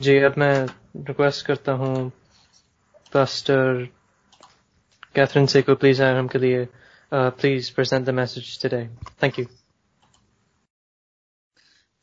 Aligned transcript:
जी, 0.00 0.12
अब 0.24 0.34
मैं 0.38 0.66
रिक्वेस्ट 1.06 1.44
करता 1.46 1.72
हूँ 1.78 2.10
पास्टर 3.12 3.84
कैथरीन 5.14 5.46
से 5.52 5.62
को 5.62 5.74
प्लीज़ 5.74 6.02
आराम 6.02 6.28
के 6.34 6.38
लिए 6.38 6.66
please 7.12 7.72
present 7.74 8.04
the 8.06 8.10
message 8.18 8.50
today 8.62 8.82
thank 9.22 9.38
you 9.38 9.44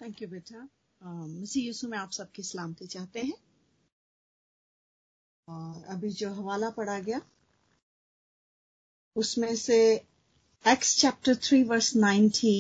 thank 0.02 0.22
you 0.22 0.28
बेटा. 0.28 0.68
मसीह 1.02 1.66
यीशु, 1.66 1.88
में 1.88 1.98
आप 1.98 2.12
सबकी 2.12 2.44
सलामती 2.44 2.88
चाहते 2.88 3.22
हैं. 3.22 3.38
और 5.48 5.86
अभी 5.96 6.10
जो 6.22 6.34
हवाला 6.34 6.70
पढ़ा 6.80 7.00
गया, 7.00 7.22
उसमें 9.16 9.56
से 9.56 9.78
Acts 10.66 10.96
chapter 11.02 11.36
three 11.48 11.62
verse 11.72 11.96
ninety 11.96 12.58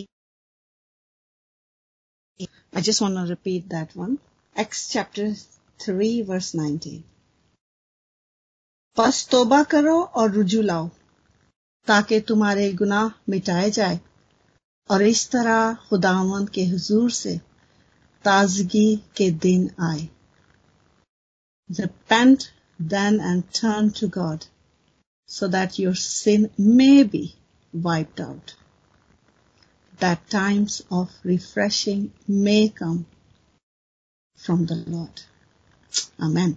just 2.81 3.01
want 3.01 3.15
to 3.15 3.25
repeat 3.25 3.69
that 3.69 3.95
one. 3.95 4.17
Acts 4.57 4.87
chapter 4.87 5.33
3 5.79 6.21
verse 6.21 6.53
19. 6.55 7.03
बस 8.97 9.27
तोबा 9.31 9.61
करो 9.71 9.95
और 10.19 10.29
रुजू 10.31 10.61
लाओ 10.61 10.87
ताकि 11.87 12.19
तुम्हारे 12.29 12.71
गुनाह 12.73 13.09
मिटाए 13.29 13.71
जाए 13.77 13.99
और 14.89 15.01
इस 15.01 15.29
तरह 15.31 15.73
खुदावंद 15.89 16.49
के 16.49 16.65
हुजूर 16.65 17.11
से 17.11 17.37
ताजगी 18.25 18.95
के 19.17 19.29
दिन 19.45 19.69
आए 19.89 20.07
Repent 21.69 22.45
then 22.79 23.19
and 23.31 23.43
turn 23.59 23.91
to 23.99 24.07
God 24.07 24.45
so 25.29 25.49
that 25.57 25.79
your 25.79 25.95
sin 25.95 26.49
may 26.57 27.03
be 27.03 27.35
wiped 27.73 28.21
out. 28.21 28.55
That 29.99 30.29
times 30.29 30.81
of 30.91 31.19
refreshing 31.23 32.13
may 32.27 32.69
come 32.69 33.05
from 34.47 34.65
the 34.65 34.75
Lord. 34.87 35.21
Amen. 36.19 36.55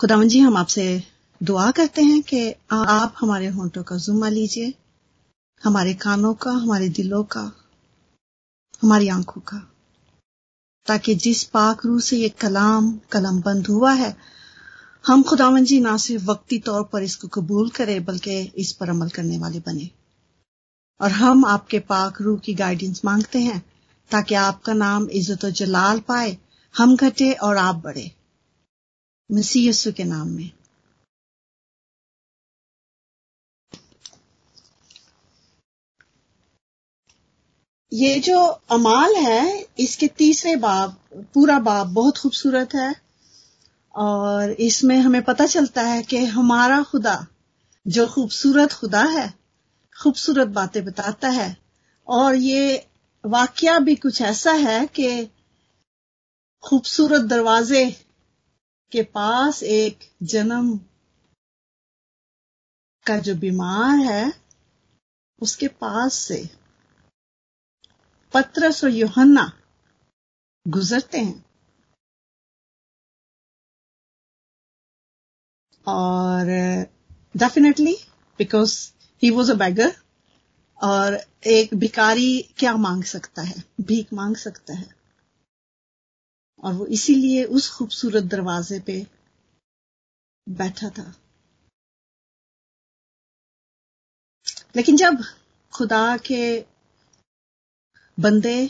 खुदावन 0.00 0.28
जी, 0.28 0.38
हम 0.38 0.56
आपसे 0.56 1.02
दुआ 1.42 1.70
करते 1.70 2.02
हैं 2.02 2.22
कि 2.22 2.54
आप 2.72 3.14
हमारे 3.18 3.46
होंठों 3.46 3.82
का 3.82 3.96
जुम्मा 3.96 4.28
लीजिए, 4.28 4.74
हमारे 5.64 5.94
कानों 5.94 6.34
का, 6.34 6.50
हमारे 6.50 6.88
दिलों 6.88 7.24
का, 7.24 7.52
हमारी 8.82 9.08
आँखों 9.08 9.40
का, 9.40 9.70
ताकि 10.86 11.14
जिस 11.14 11.44
पाक 11.44 11.86
रूह 11.86 12.00
से 12.00 12.16
ये 12.16 12.28
कलाम, 12.28 12.98
कलम 13.12 13.40
बंद 13.40 13.66
हुआ 13.66 13.92
है, 13.92 14.16
हम 15.06 15.22
खुदावन 15.22 15.64
जी 15.64 15.80
ना 15.80 15.96
सिर्फ़ 15.96 16.24
वक्ती 16.24 16.58
तौर 16.58 16.84
पर 16.84 17.02
इसको 17.02 17.28
कबूल 17.28 17.70
करें, 17.70 18.04
बल्कि 18.04 18.40
इस 18.40 18.72
पर 18.72 18.88
अमल 18.88 19.08
करने 19.08 19.38
वाले 19.38 19.60
बने 19.60 19.90
और 21.00 21.10
हम 21.10 21.44
आपके 21.44 21.78
पाक 21.78 22.20
रूह 22.20 22.38
की 22.38 22.54
गाइडेंस 22.54 23.04
मांगते 23.04 23.38
हैं 23.38 23.69
ताकि 24.12 24.34
आपका 24.34 24.72
नाम 24.72 25.08
इज़्ज़त 25.10 25.44
और 25.44 25.50
जलाल 25.50 26.00
पाए, 26.00 26.36
हम 26.74 26.96
घटे 26.96 27.32
और 27.32 27.56
आप 27.56 27.74
बढ़े। 27.74 28.10
मसीह 29.32 29.68
यस्सु 29.68 29.92
के 29.92 30.04
नाम 30.04 30.28
में। 30.28 30.50
ये 37.92 38.18
जो 38.20 38.40
अमाल 38.70 39.14
है, 39.14 39.66
इसके 39.78 40.06
तीसरे 40.06 40.56
बाब, 40.56 40.96
पूरा 41.34 41.58
बाब 41.58 41.86
बहुत 41.86 42.18
खूबसूरत 42.18 42.74
है, 42.74 42.94
और 43.94 44.50
इसमें 44.50 44.96
हमें 44.96 45.22
पता 45.22 45.46
चलता 45.46 45.82
है 45.82 46.02
कि 46.02 46.24
हमारा 46.24 46.82
खुदा, 46.82 47.26
जो 47.86 48.06
खूबसूरत 48.06 48.72
खुदा 48.72 49.02
है, 49.02 49.34
खूबसूरत 50.02 50.48
बातें 50.48 50.84
बताता 50.84 51.28
है, 51.28 51.56
और 52.08 52.34
ये 52.34 52.86
वाक्य 53.24 53.78
भी 53.80 53.94
कुछ 53.96 54.22
ऐसा 54.22 54.52
है 54.52 54.86
कि 54.86 55.30
खूबसूरत 56.62 57.20
दरवाजे 57.20 57.90
के 58.92 59.02
पास 59.02 59.62
एक 59.62 59.98
जन्म 60.22 60.76
का 63.06 63.18
जो 63.18 63.34
बीमार 63.34 63.98
है, 63.98 64.32
उसके 65.42 65.68
पास 65.68 66.14
से 66.14 66.50
पत्रस 68.32 68.84
और 68.84 68.90
योहन्ना 68.90 69.52
गुजरते 70.68 71.18
हैं। 71.18 71.44
और 75.86 76.46
definitely 77.36 77.96
because 78.38 78.92
he 79.22 79.30
was 79.30 79.52
a 79.52 79.54
beggar 79.54 79.96
और 80.80 81.14
एक 81.46 81.74
भिकारी 81.74 82.42
क्या 82.42 82.76
मांग 82.76 83.04
सकता 83.04 83.42
है? 83.42 83.64
भीख 83.80 84.12
मांग 84.12 84.36
सकता 84.36 84.74
है। 84.74 84.94
और 86.58 86.74
वो 86.74 86.86
इसीलिए 86.86 87.44
उस 87.44 87.70
खूबसूरत 87.70 88.22
दरवाजे 88.22 88.80
पे 88.80 89.06
बैठा 90.48 90.90
था। 90.90 91.14
लेकिन 94.76 94.96
जब 94.96 95.24
खुदा 95.72 96.16
के 96.16 96.60
बंदे, 98.20 98.68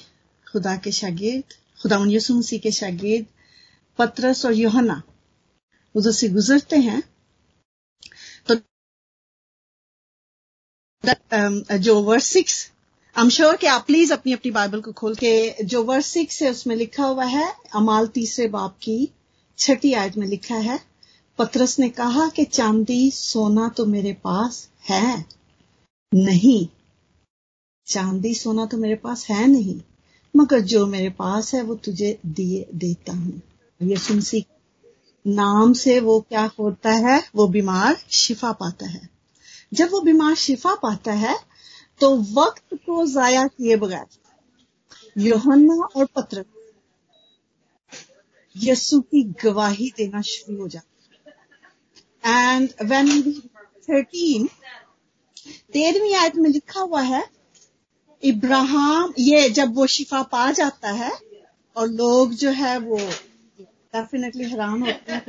खुदा 0.52 0.76
के 0.76 0.92
शागिर्द, 0.92 1.44
खुदा 1.82 1.98
यसु 2.08 2.34
मसीह 2.34 2.60
के 2.60 2.70
शागिर्द, 2.70 3.26
पत्रस 3.98 4.46
और 4.46 4.52
योहना 4.52 5.02
उधर 5.94 6.12
से 6.12 6.28
गुजरते 6.28 6.76
हैं 6.76 7.02
तो 8.46 8.54
जो 11.04 12.00
verse 12.02 12.24
six 12.24 12.70
I 13.16 13.22
am 13.24 13.28
sure 13.30 13.56
कि 13.56 13.66
आप 13.66 13.84
प्लीज़ 13.86 14.12
अपनी 14.12 14.32
अपनी 14.32 14.50
बाइबल 14.50 14.80
को 14.80 14.92
खोल 14.92 15.14
के 15.14 15.64
जो 15.64 15.82
वर्स 15.84 16.06
सिक्स 16.06 16.42
है, 16.42 16.50
उसमें 16.50 16.74
लिखा 16.76 17.04
हुआ 17.04 17.24
है, 17.24 17.52
अमाल 17.74 18.06
तीसरे 18.06 18.48
बाप 18.48 18.76
की 18.82 19.08
छठी 19.58 19.92
आयत 19.92 20.16
में 20.16 20.26
लिखा 20.26 20.56
है, 20.56 20.78
पत्रस 21.38 21.78
ने 21.78 21.88
कहा 21.88 22.28
कि 22.28 22.44
चांदी 22.44 23.10
सोना 23.10 23.68
तो 23.68 23.86
मेरे 23.86 24.12
पास 24.12 24.68
है 24.88 25.24
नहीं। 26.14 26.66
चांदी 27.86 28.34
सोना 28.34 28.66
तो 28.66 28.76
मेरे 28.76 28.94
पास 28.94 29.26
है 29.30 29.46
नहीं, 29.46 29.80
मगर 30.34 30.60
जो 30.60 30.86
मेरे 30.86 31.10
पास 31.10 31.54
है, 31.54 31.62
वो 31.62 31.74
तुझे 31.74 32.18
दिए 32.26 32.66
देता 32.74 33.12
हूँ। 33.12 33.40
ये 33.82 33.96
सुनसी 33.96 34.44
नाम 35.26 35.72
से 35.72 36.00
वो 36.00 36.20
क्या 36.20 36.50
होता 36.58 36.90
है? 36.90 37.22
वो 37.34 37.48
बीमार, 37.48 37.96
शिफा 38.10 38.52
पाता 38.52 38.86
है। 38.86 39.19
जब 39.72 39.90
वो 39.92 40.00
बीमार 40.00 40.34
शिफा 40.36 40.74
पाता 40.82 41.12
है 41.14 41.36
तो 42.00 42.16
वक्त 42.34 42.74
को 42.76 43.06
जाया 43.06 43.46
किए 43.46 43.76
बगैर, 43.76 44.06
योहन्ना 45.18 45.74
और 45.86 46.06
पत्र 46.16 46.44
यस्सु 48.56 49.00
की 49.02 49.22
गवाही 49.42 49.90
देना 49.96 50.20
शुरू 50.22 50.60
हो 50.60 50.68
जाता 50.68 50.88
एंड 52.24 52.68
वेन 52.82 53.06
थर्टीन 53.88 54.48
तेरहवीं 55.72 56.14
आयत 56.14 56.36
में 56.36 56.48
लिखा 56.50 56.80
हुआ 56.80 57.00
है, 57.02 57.22
इब्राहिम, 58.22 59.12
ये 59.18 59.48
जब 59.50 59.74
वो 59.74 59.86
शिफा 59.86 60.22
पा 60.32 60.50
जाता 60.52 60.90
है, 60.92 61.10
और 61.76 61.88
लोग 61.88 62.32
जो 62.34 62.50
है 62.52 62.78
वो 62.78 62.96
डेफिनेटली 62.96 64.44
हैरान 64.50 64.82
होते 64.82 65.12
हैं 65.12 65.24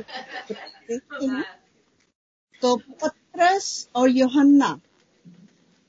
तो 2.62 2.76
पत्रस 3.34 3.88
और 3.94 4.10
योहन्ना 4.10 4.68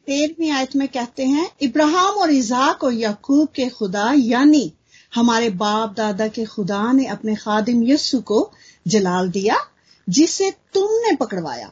तेरहवीं 0.07 0.49
आयत 0.51 0.75
में 0.75 0.87
कहते 0.87 1.25
हैं, 1.25 1.49
इब्राहिम 1.61 2.17
और 2.21 2.31
इजाक 2.31 2.83
और 2.83 2.93
यकूब 2.93 3.47
के 3.55 3.67
खुदा, 3.69 4.11
यानी 4.13 4.71
हमारे 5.11 5.49
बाप 5.49 5.93
दादा 5.93 6.27
के 6.27 6.45
खुदा 6.45 6.91
ने 6.91 7.05
अपने 7.07 7.35
खादिम 7.35 7.83
यस्सु 7.83 8.21
को 8.21 8.39
जलाल 8.85 9.29
दिया, 9.31 9.57
जिसे 10.07 10.51
तुमने 10.73 11.15
पकड़वाया 11.15 11.71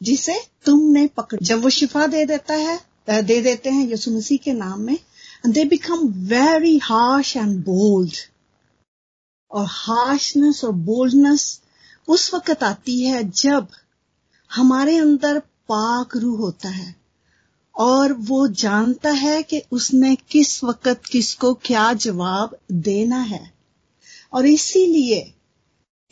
जिसे 0.00 0.34
तुमने 0.64 1.06
पकड़, 1.06 1.38
जब 1.42 1.60
वो 1.62 1.70
शिफा 1.70 2.06
दे 2.06 2.24
देता 2.26 2.54
है 2.54 3.22
दे 3.22 3.40
देते 3.40 3.70
हैं 3.70 3.86
यसु 3.88 4.10
मसीह 4.10 4.38
के 4.44 4.52
नाम 4.52 4.80
में 4.80 4.98
they 5.48 5.64
become 5.64 6.08
very 6.28 6.76
harsh 6.78 7.36
and 7.36 7.64
bold. 7.64 8.31
और 9.52 9.66
हार्शनेस 9.70 10.64
और 10.64 10.72
बोल्डनेस 10.72 11.60
उस 12.08 12.34
वक्त 12.34 12.62
आती 12.62 13.04
है 13.04 13.30
जब 13.30 13.68
हमारे 14.54 14.96
अंदर 14.98 15.38
पाक 15.38 16.16
रूह 16.16 16.38
होता 16.38 16.68
है 16.68 16.96
और 17.74 18.12
वो 18.12 18.48
जानता 18.48 19.10
है 19.10 19.42
कि 19.42 19.62
उसने 19.72 20.14
किस 20.14 20.64
वक्त 20.64 21.02
किसको 21.12 21.54
क्या 21.54 21.92
जवाब 21.92 22.56
देना 22.72 23.18
है। 23.18 23.52
और 24.32 24.46
इसीलिए 24.46 25.34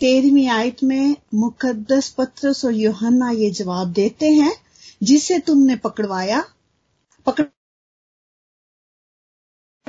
तेरहवीं 0.00 0.48
आयत 0.48 0.82
में 0.82 1.16
मुकद्दस 1.34 2.08
पत्रस 2.08 2.64
और 2.64 2.72
योहन्ना 2.72 3.31
ये 3.31 3.50
जवाब 3.50 3.92
देते 3.92 4.28
हैं, 4.28 4.52
जिसे 5.02 5.38
तुमने 5.38 5.76
पकड़वाया, 5.76 6.44
पकड़ 7.26 7.44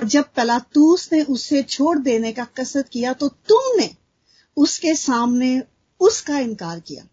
जब 0.03 0.25
पलातूस 0.35 1.09
ने 1.13 1.21
उसे 1.23 1.63
छोड़ 1.63 1.97
देने 1.99 2.31
का 2.31 2.45
कसरत 2.57 2.89
किया 2.89 3.13
तो 3.13 3.27
तुमने 3.49 3.89
उसके 4.57 4.95
सामने 4.95 5.61
उसका 6.01 6.39
इनकार 6.39 6.79
किया 6.79 7.03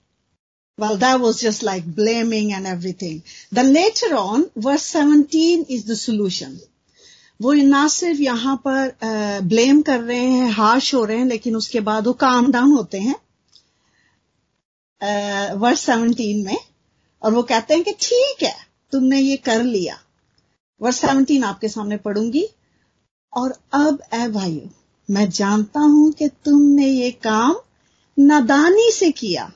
Well, 0.78 0.96
that 0.96 1.20
was 1.20 1.40
just 1.40 1.62
like 1.64 1.84
blaming 1.94 2.52
and 2.52 2.64
everything. 2.64 3.22
Then 3.50 3.72
later 3.72 4.14
on, 4.14 4.48
verse 4.56 4.84
17 4.84 5.64
is 5.68 5.84
the 5.84 5.96
solution. 5.96 6.58
वो 7.40 7.52
ना 7.52 7.86
सिर्फ़ 7.88 8.20
यहाँ 8.20 8.56
पर 8.66 9.40
ब्लेम 9.44 9.80
कर 9.82 10.00
रहे 10.00 10.18
हैं 10.18 10.50
हार्श 10.50 10.94
हो 10.94 11.04
रहे 11.04 11.16
हैं 11.18 11.26
लेकिन 11.26 11.56
उसके 11.56 11.80
बाद 11.80 12.06
वो 12.06 12.12
काम 12.12 12.50
डाउन 12.52 12.72
होते 12.72 12.98
हैं 12.98 13.14
वर्स 15.56 15.80
सेवनटीन 15.80 16.44
में 16.46 16.56
और 17.22 17.32
वो 17.32 17.42
कहते 17.42 17.74
हैं 17.74 17.84
कि 17.84 17.92
ठीक 18.00 18.42
है 18.42 18.54
तुमने 18.92 19.20
ये 19.20 19.36
कर 19.36 19.62
लिया 19.62 19.98
वर्स 20.80 21.00
सेवनटीन 21.00 21.44
आपके 21.44 21.68
सामने 21.68 21.96
पढ़ूँगी 22.06 22.46
और 23.32 23.54
अब 23.74 24.02
ए 24.14 24.26
भाइयों 24.28 24.68
मैं 25.08 25.28
जानता 25.30 25.80
हूँ 25.80 26.12
कि 26.12 26.28
तुमने 26.28 26.86
ये 26.86 27.10
काम 27.10 27.56
नादानी 28.18 28.90
से 28.92 29.10
किया। 29.10 29.50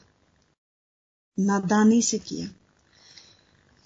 नादानी 1.38 2.02
से 2.02 2.18
किया। 2.18 2.48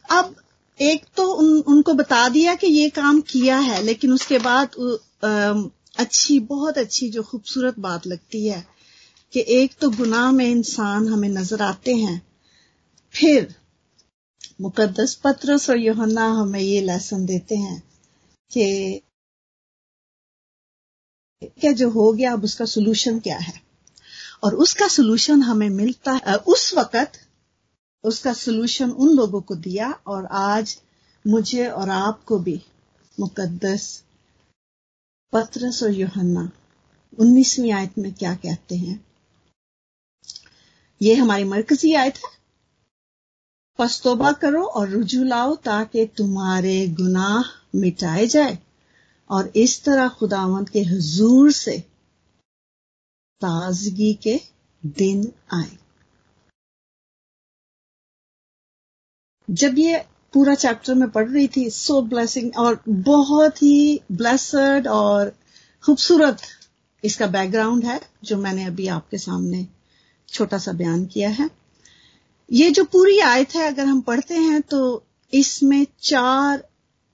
अब 0.04 0.34
एक 0.80 1.04
तो 1.16 1.24
उन, 1.32 1.60
उनको 1.60 1.94
बता 1.94 2.28
दिया 2.28 2.54
कि 2.54 2.66
ये 2.66 2.88
काम 2.90 3.20
किया 3.20 3.58
है 3.58 3.82
लेकिन 3.82 4.12
उसके 4.12 4.38
बाद 4.38 4.70
अच्छी 5.98 6.38
बहुत 6.40 6.78
अच्छी 6.78 7.08
जो 7.10 7.22
खूबसूरत 7.22 7.78
बात 7.78 8.06
लगती 8.06 8.46
है 8.48 8.64
कि 9.32 9.44
एक 9.48 9.74
तो 9.80 9.90
गुनाह 9.90 10.30
में 10.32 10.48
इंसान 10.48 11.08
हमें 11.08 11.28
नज़र 11.28 11.62
आते 11.62 11.94
हैं 11.94 12.20
फिर 13.14 13.54
मुकद्दस 14.60 15.14
पत्रस 15.14 15.70
और 15.70 15.78
योहन्ना 15.78 16.26
हमें 16.32 16.60
ये 16.60 16.80
लेसन 16.80 17.24
देते 17.26 17.56
हैं 17.56 17.82
कि 18.50 19.02
क्या 21.44 21.72
जो 21.72 21.90
हो 21.90 22.12
गया, 22.12 22.32
अब 22.32 22.44
उसका 22.44 22.64
सोल्यूशन 22.64 23.18
क्या 23.18 23.38
है? 23.38 23.62
और 24.44 24.54
उसका 24.54 24.88
सोल्यूशन 24.88 25.42
हमें 25.42 25.70
मिलता 25.70 26.12
है 26.12 26.36
उस 26.36 26.74
वक्त 26.74 27.12
उसका 28.04 28.32
सोल्यूशन 28.32 28.90
उन 28.90 29.08
लोगों 29.08 29.40
को 29.40 29.54
दिया 29.54 29.90
और 30.06 30.26
आज 30.26 30.82
मुझे 31.26 31.68
और 31.68 31.90
आपको 31.90 32.38
भी 32.38 32.62
मुकद्दस 33.20 34.02
पत्रस 35.32 35.82
और 35.82 35.90
योहन्ना, 35.90 36.50
उन्नीसवीं 37.18 37.72
आयत 37.72 37.98
में 37.98 38.12
क्या 38.12 38.34
कहते 38.34 38.76
हैं? 38.76 39.06
ये 41.02 41.14
हमारी 41.14 41.44
मरकजी 41.44 41.94
आयत 41.94 42.16
है। 42.16 42.36
पस्तोबा 43.78 44.32
करो 44.32 44.64
और 44.64 44.88
रुझू 44.88 45.24
लाओ 45.24 45.56
ताकि 45.56 46.06
तुम्हारे 46.06 46.88
गुनाह 46.88 47.42
मिटाए 47.74 48.26
जाए। 48.26 48.58
और 49.31 49.52
इस 49.56 49.82
तरह 49.84 50.08
खुदावंत 50.08 50.69
के 50.69 50.81
हजूर 50.82 51.50
से 51.52 51.78
ताजगी 53.43 54.12
के 54.23 54.38
दिन 54.82 55.32
आए। 55.52 55.76
जब 59.49 59.78
ये 59.78 60.05
पूरा 60.34 60.55
चैप्टर 60.55 60.94
में 60.94 61.08
पढ़ 61.11 61.28
रही 61.28 61.49
थी 61.49 61.69
सो 61.70 62.00
ब्लेसिंग 62.02 62.56
और 62.58 62.82
बहुत 62.88 63.62
ही 63.62 64.00
ब्लेसड 64.12 64.87
और 64.88 65.32
खूबसूरत 65.84 66.40
इसका 67.05 67.26
बैकग्राउंड 67.26 67.84
है, 67.84 68.00
जो 68.25 68.37
मैंने 68.37 68.64
अभी 68.64 68.87
आपके 68.88 69.19
सामने 69.19 69.67
छोटा 70.29 70.58
सा 70.58 70.72
बयान 70.72 71.05
किया 71.06 71.31
है। 71.31 71.49
ये 72.49 72.70
जो 72.70 72.84
पूरी 72.84 73.19
आयत 73.20 73.55
है, 73.55 73.67
अगर 73.67 73.84
हम 73.84 74.00
पढ़ते 74.00 74.34
हैं 74.34 74.61
तो 74.62 75.05
इसमें 75.32 75.87
चार 76.02 76.64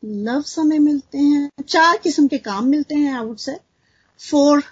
लफ्ज 0.03 0.55
हमें 0.59 0.79
मिलते 0.79 1.19
हैं, 1.19 1.51
चार 1.69 1.97
किस्म 1.97 2.27
के 2.29 2.39
काम 2.41 2.67
मिलते 2.67 2.95
हैं 2.95 3.13
I 3.15 3.25
would 3.25 3.37
say 3.39 3.57
four 4.21 4.63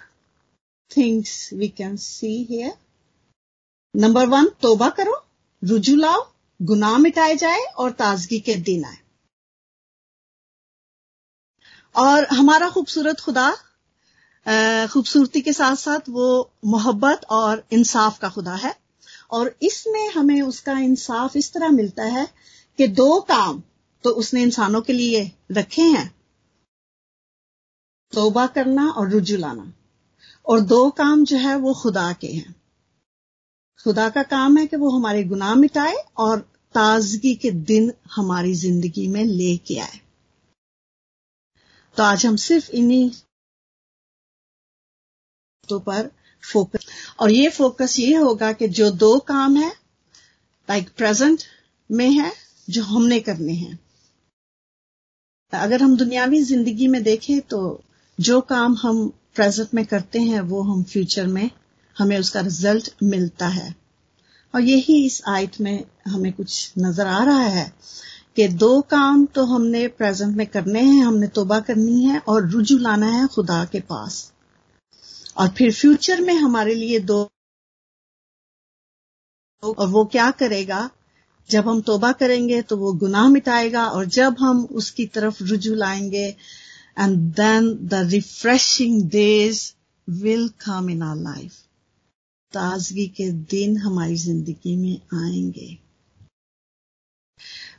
things 0.91 1.53
we 1.53 1.67
can 1.69 1.95
see 1.97 2.31
here 2.49 2.73
number 3.95 4.27
one 4.27 4.47
तोबा 4.61 4.89
करो, 4.89 5.15
रुजू 5.61 5.95
लाओ, 5.95 6.21
गुनाह 6.59 6.97
मिटाए 6.97 7.35
जाए 7.35 7.63
और 7.77 7.91
ताजगी 7.91 8.39
के 8.39 8.55
दिन 8.61 8.83
आए। 8.85 8.97
और 11.95 12.27
हमारा 12.31 12.69
खूबसूरत 12.69 13.19
खुदा 13.19 13.49
खूबसूरती 14.93 15.41
के 15.41 15.53
साथ 15.53 15.75
साथ 15.75 16.09
वो 16.09 16.27
मोहब्बत 16.65 17.25
और 17.31 17.63
इंसाफ 17.71 18.19
का 18.19 18.29
खुदा 18.29 18.55
है। 18.55 18.75
और 19.31 19.55
इसमें 19.61 20.07
हमें 20.09 20.41
उसका 20.41 20.77
इंसाफ 20.79 21.35
इस 21.35 21.53
तरह 21.53 21.69
मिलता 21.71 22.03
है 22.03 22.27
कि 22.79 22.87
दो 22.87 23.19
काम 23.21 23.61
तो 24.03 24.09
उसने 24.09 24.41
इंसानों 24.41 24.81
के 24.81 24.93
लिए 24.93 25.31
रखे 25.51 25.81
हैं। 25.81 26.15
तोबा 28.13 28.47
करना 28.47 28.89
और 28.89 29.09
रुजू 29.09 29.37
लाना। 29.37 29.73
और 30.45 30.59
दो 30.59 30.89
काम 30.89 31.25
जो 31.25 31.37
है 31.37 31.55
वो 31.55 31.73
खुदा 31.73 32.13
के 32.13 32.27
हैं। 32.27 32.55
खुदा 33.83 34.09
का 34.09 34.23
काम 34.23 34.57
है 34.57 34.67
कि 34.67 34.75
वो 34.75 34.89
हमारे 34.89 35.23
गुनाह 35.23 35.55
मिटाए 35.55 35.95
और 36.17 36.39
ताजगी 36.73 37.35
के 37.35 37.51
दिन 37.51 37.93
हमारी 38.11 38.53
ज़िंदगी 38.53 39.07
में 39.07 39.23
लेके 39.25 39.79
आए। 39.79 39.99
तो 41.97 42.03
आज 42.03 42.25
हम 42.25 42.35
सिर्फ़ 42.35 42.71
इन्हीं 42.71 43.11
तो 45.69 45.79
पर 45.79 46.11
फोकस 46.51 46.85
और 47.19 47.31
ये 47.31 47.49
फोकस 47.49 47.99
ये 47.99 48.15
होगा 48.15 48.53
कि 48.53 48.67
जो 48.67 48.91
दो 48.91 49.19
काम 49.19 49.55
है 49.55 49.69
लाइक 50.69 50.89
प्रेजेंट 50.95 51.43
में 51.91 52.09
है, 52.09 52.31
जो 52.69 52.83
हमने 52.83 53.19
करने 53.19 53.53
हैं। 53.53 53.90
अगर 55.53 55.81
हम 55.81 55.95
दुनियावी 55.97 56.41
ज़िंदगी 56.43 56.87
में 56.87 57.01
देखें 57.03 57.39
तो 57.41 57.59
जो 58.19 58.39
काम 58.41 58.75
हम 58.81 59.07
प्रेजेंट 59.35 59.73
में 59.73 59.85
करते 59.85 60.19
हैं, 60.19 60.41
वो 60.41 60.61
हम 60.61 60.83
फ्यूचर 60.83 61.27
में 61.27 61.49
हमें 61.97 62.17
उसका 62.19 62.39
रिज़ल्ट 62.39 62.89
मिलता 63.03 63.47
है। 63.47 63.75
और 64.53 64.61
यही 64.61 65.05
इस 65.05 65.21
आयत 65.27 65.59
में 65.61 65.83
हमें 66.07 66.31
कुछ 66.33 66.73
नज़र 66.77 67.07
आ 67.07 67.23
रहा 67.23 67.45
है 67.47 67.71
कि 68.35 68.47
दो 68.47 68.81
काम 68.81 69.25
तो 69.25 69.45
हमने 69.45 69.87
प्रेजेंट 69.87 70.35
में 70.37 70.45
करने 70.47 70.81
हैं, 70.81 71.03
हमने 71.03 71.27
तोबा 71.27 71.59
करनी 71.59 72.03
है 72.03 72.19
और 72.19 72.49
रुजू 72.49 72.77
लाना 72.77 73.07
है 73.11 73.27
खुदा 73.27 73.63
के 73.65 73.79
पास। 73.79 74.31
और 75.37 75.47
फिर 75.47 75.73
फ्यूचर 75.73 76.21
में 76.21 76.33
हमारे 76.35 76.75
लिए 76.75 76.99
दो 76.99 77.21
और 79.63 79.87
वो 79.87 80.05
क्या 80.05 80.29
करेगा? 80.31 80.89
जब 81.49 81.67
हम 81.67 81.81
तोबा 81.81 82.11
करेंगे 82.11 82.61
तो 82.61 82.77
वो 82.77 82.93
गुनाह 82.93 83.27
मिटाएगा 83.29 83.85
और 83.87 84.05
जब 84.05 84.35
हम 84.39 84.63
उसकी 84.71 85.05
तरफ़ 85.05 85.43
रुजू 85.43 85.73
लाएँगे 85.75 86.25
and 86.99 87.17
then 87.39 87.73
the 87.87 88.07
refreshing 88.11 89.01
days 89.09 89.71
will 90.09 90.47
come 90.65 90.89
in 90.89 91.01
our 91.01 91.15
life 91.15 91.53
ताजगी 92.53 93.07
के 93.07 93.31
दिन 93.51 93.77
हमारी 93.77 94.15
ज़िंदगी 94.15 94.75
में 94.75 94.95
आएँगे। 95.23 95.77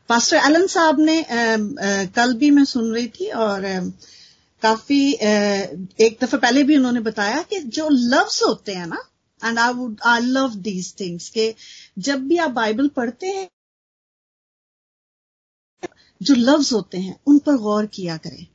पास्टर 0.09 0.37
एलन 0.37 0.67
साहब 0.67 1.01
ने 1.01 1.23
आ, 1.23 1.35
आ, 1.35 2.05
कल 2.05 2.35
भी 2.35 2.51
मैं 2.51 2.65
सुन 2.65 2.93
रही 2.95 3.09
थी 3.09 3.31
और 3.31 3.65
आ, 3.65 3.81
काफ़ी 4.63 5.13
एक 5.13 6.17
दफ़ा 6.23 6.39
पहले 6.39 6.63
भी 6.63 6.77
उन्होंने 6.77 7.01
बताया 7.01 7.43
कि 7.43 7.59
जो 7.77 7.89
लव्स 7.89 8.43
होते 8.43 8.73
हैं 8.73 8.87
ना 8.87 9.03
and 9.45 9.59
I 9.59 9.73
would 9.73 9.97
I 10.07 10.21
love 10.21 10.55
these 10.55 10.95
things 11.01 11.29
के 11.29 11.55
जब 11.99 12.27
भी 12.27 12.37
आप 12.37 12.51
बाइबल 12.51 12.89
पढ़ते 12.89 13.27
हैं 13.27 13.49
जो 16.23 16.35
लफ्ज 16.35 16.73
होते 16.73 16.99
हैं, 16.99 17.21
उन 17.27 17.39
पर 17.39 17.57
गौर 17.57 17.87
किया 17.87 18.17
करें 18.17 18.47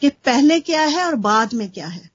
कि 0.00 0.08
पहले 0.08 0.60
क्या 0.60 0.82
है 0.82 1.04
और 1.04 1.14
बाद 1.14 1.54
में 1.54 1.70
क्या 1.70 1.86
है। 1.86 2.10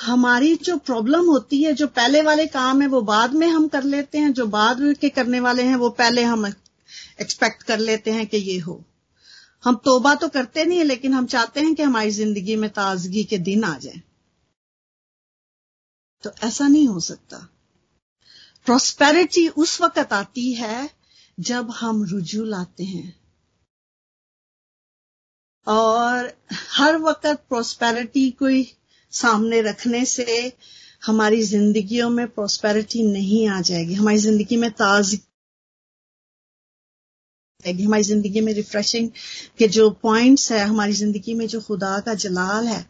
हमारी 0.00 0.56
जो 0.56 0.76
प्रॉब्लम 0.76 1.26
होती 1.26 1.62
है, 1.62 1.72
जो 1.72 1.86
पहले 1.86 2.22
वाले 2.22 2.46
काम 2.46 2.82
है, 2.82 2.88
वो 2.88 3.02
बाद 3.02 3.34
में 3.34 3.48
हम 3.48 3.68
कर 3.68 3.82
लेते 3.82 4.18
हैं, 4.18 4.32
जो 4.32 4.46
बाद 4.46 4.76
के 5.00 5.08
करने 5.08 5.40
वाले 5.40 5.62
हैं, 5.62 5.76
वो 5.76 5.90
पहले 5.90 6.22
हम 6.22 6.46
एक्सपेक्ट 6.46 7.62
कर 7.62 7.78
लेते 7.78 8.10
हैं 8.10 8.26
कि 8.26 8.36
ये 8.36 8.58
हो। 8.58 8.84
हम 9.64 9.74
तोबा 9.74 10.14
तो 10.14 10.28
करते 10.28 10.64
नहीं 10.64 10.78
है, 10.78 10.84
लेकिन 10.84 11.14
हम 11.14 11.26
चाहते 11.26 11.60
हैं 11.60 11.74
कि 11.74 11.82
हमारी 11.82 12.10
ज़िंदगी 12.10 12.56
में 12.56 12.70
ताजगी 12.70 13.24
के 13.24 13.38
दिन 13.38 13.64
आ 13.64 13.78
जाए। 13.78 14.02
तो 16.22 16.30
ऐसा 16.44 16.68
नहीं 16.68 16.88
हो 16.88 17.00
सकता। 17.00 17.48
प्रोस्पेरिटी 18.64 19.48
उस 19.48 19.80
वक्त 19.80 20.12
आती 20.12 20.52
है 20.52 20.90
जब 21.40 21.70
हम 21.70 22.04
रुजू 22.04 22.44
लाते 22.44 22.84
हैं। 22.84 23.19
और 25.66 26.32
हर 26.52 26.96
वक्त 26.98 27.26
प्रोस्पेरिटी 27.26 28.30
को 28.42 28.48
सामने 29.12 29.60
रखने 29.62 30.04
से 30.04 30.52
हमारी 31.06 31.42
जिंदगियों 31.42 32.10
में 32.10 32.26
प्रोस्पेरिटी 32.28 33.02
नहीं 33.02 33.48
आ 33.48 33.60
जाएगी। 33.60 33.94
हमारी 33.94 34.18
ज़िंदगी 34.18 34.56
में 34.56 34.70
ताजगी 34.70 35.20
हमारी 37.84 38.02
ज़िंदगी 38.02 38.40
में 38.40 38.52
रिफ्रेशिंग 38.54 39.08
के 39.58 39.68
जो 39.68 39.90
पॉइंट्स 40.02 40.50
है, 40.52 40.60
हमारी 40.60 40.92
ज़िंदगी 40.92 41.34
में 41.34 41.46
जो 41.46 41.60
खुदा 41.60 41.98
का 42.00 42.14
जलाल 42.14 42.66
है, 42.66 42.84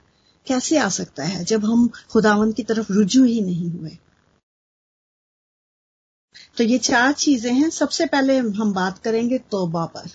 कैसे 0.47 0.79
आ 0.79 0.89
सकता 0.89 1.25
है 1.25 1.45
जब 1.45 1.65
हम 1.65 1.89
खुदावन 2.11 2.53
की 2.53 2.63
तरफ़ 2.63 2.93
रुजू 2.93 3.25
ही 3.25 3.41
नहीं 3.41 3.71
हुए? 3.71 3.91
तो 6.57 6.65
ये 6.65 6.79
चार 6.79 7.13
चीज़ें 7.13 7.53
हैं। 7.53 7.71
सबसे 7.71 8.07
पहले 8.07 8.37
हम 8.39 8.73
बात 8.73 8.99
करेंगे 8.99 9.39
तोबा 9.39 9.85
पर। 9.87 10.09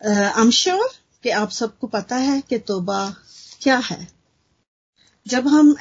आई 0.00 0.40
एम 0.40 0.50
श्योर 0.50 0.88
कि 1.22 1.30
आप 1.30 1.50
सबको 1.50 1.86
पता 1.86 2.16
है 2.16 2.40
कि 2.40 2.58
तोबा 2.60 2.98
क्या 3.62 3.76
है। 3.84 4.06
जब 5.26 5.46
हम 5.48 5.74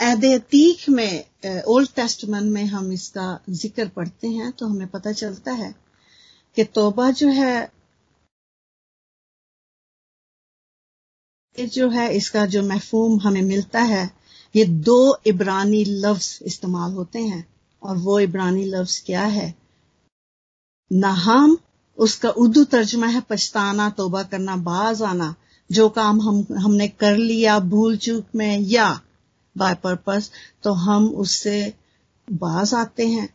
तीख 0.52 0.88
में 0.90 1.64
ओल्ड 1.68 1.90
टेस्टमन 1.96 2.44
में 2.52 2.64
हम 2.66 2.92
इसका 2.92 3.28
ज़िक्र 3.52 3.88
पढ़ते 3.96 4.28
हैं 4.28 4.52
तो 4.52 4.68
हमें 4.68 4.88
पता 4.88 5.12
चलता 5.14 5.52
है 5.54 5.74
कि 6.58 6.64
तोबा 6.66 7.10
जो 7.12 7.28
है 7.32 7.70
जो 11.58 11.90
है, 11.90 12.10
इसका 12.14 12.46
जो 12.46 12.62
महफूम 12.64 13.20
हमें 13.22 13.42
मिलता 13.42 13.82
है, 13.82 14.10
ये 14.56 14.66
दो 14.66 14.98
इब्रानी 15.28 15.84
लफ्ज 15.86 16.40
इस्तेमाल 16.44 16.92
होते 16.94 17.20
हैं। 17.20 17.46
और 17.84 17.98
वो 17.98 18.20
इब्रानी 18.20 18.66
लफ्ज 18.66 19.00
क्या 19.06 19.24
है? 19.26 19.54
नाहम 20.92 21.58
उसका 21.98 22.30
उर्दू 22.30 22.64
तर्जमा 22.64 23.08
है, 23.08 23.22
पछताना, 23.30 23.90
तोबा 23.90 24.24
करना, 24.24 24.56
बाज 24.58 25.02
आना। 25.02 25.34
जो 25.70 25.90
काम 25.90 26.22
हम, 26.22 26.46
हमने 26.58 26.88
कर 26.88 27.18
लिया 27.18 27.60
भूल 27.60 27.98
चूक 27.98 28.26
में 28.36 28.60
या 28.60 29.00
बाय 29.56 29.76
पर्पस 29.76 30.30
तो 30.64 30.74
हम 30.74 31.08
उससे 31.16 31.74
बाज 32.28 32.74
आते 32.74 33.08
हैं। 33.08 33.30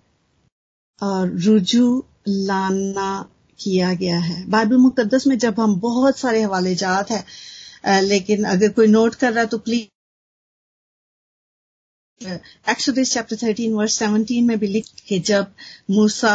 और 1.03 1.31
रुजू 1.37 2.05
लाना 2.29 3.29
किया 3.59 3.93
गया 3.95 4.19
है। 4.19 4.45
बाइबल 4.51 4.77
मुकदस 4.77 5.27
में 5.27 5.39
जब 5.39 5.61
हम 5.61 5.75
बहुत 5.81 6.19
सारे 6.19 6.43
हवाले 6.43 6.75
जात 6.75 7.11
है 7.11 7.25
लेकिन 8.03 8.45
अगर 8.45 8.73
कोई 8.73 8.87
नोट 8.87 9.15
कर 9.15 9.33
रहा 9.33 9.41
है 9.41 9.47
तो 9.47 9.59
please 9.59 9.89
Exodus 12.71 13.13
chapter 13.15 13.37
thirteen 13.37 13.75
verse 13.75 13.95
seventeen 13.95 14.47
में 14.47 14.59
भी 14.59 14.67
लिख 14.67 14.87
के 15.09 15.19
जब 15.19 15.53
मूसा 15.91 16.35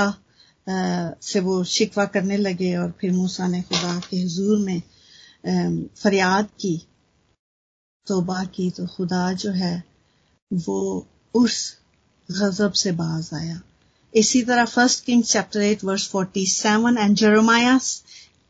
से 0.67 1.39
वो 1.39 1.63
शिकवा 1.63 2.05
करने 2.05 2.38
लगे 2.38 2.75
और 2.75 2.91
फिर 2.91 3.12
मूसा 3.12 3.48
ने 3.48 3.62
खुदा 3.62 4.00
के 4.00 4.17
हजूर 4.17 4.60
में 4.60 4.81
फरियाद 5.98 6.50
की, 6.60 6.77
तोबा 8.07 8.43
की। 8.45 8.69
तो 8.72 8.88
खुदा 8.88 9.31
जो 9.34 9.51
है, 9.51 9.84
वो 10.51 11.07
उस 11.34 11.77
गजब 12.29 12.72
से 12.72 12.91
बाज 12.91 13.29
आया। 13.34 13.62
इसी 14.13 14.41
तरह 14.43 14.65
first 14.65 15.03
King 15.05 15.24
chapter 15.24 15.62
eight 15.62 15.84
verse 15.84 16.07
forty 16.07 16.45
seven 16.48 16.98
and 16.98 17.15
Jeremiah 17.17 17.79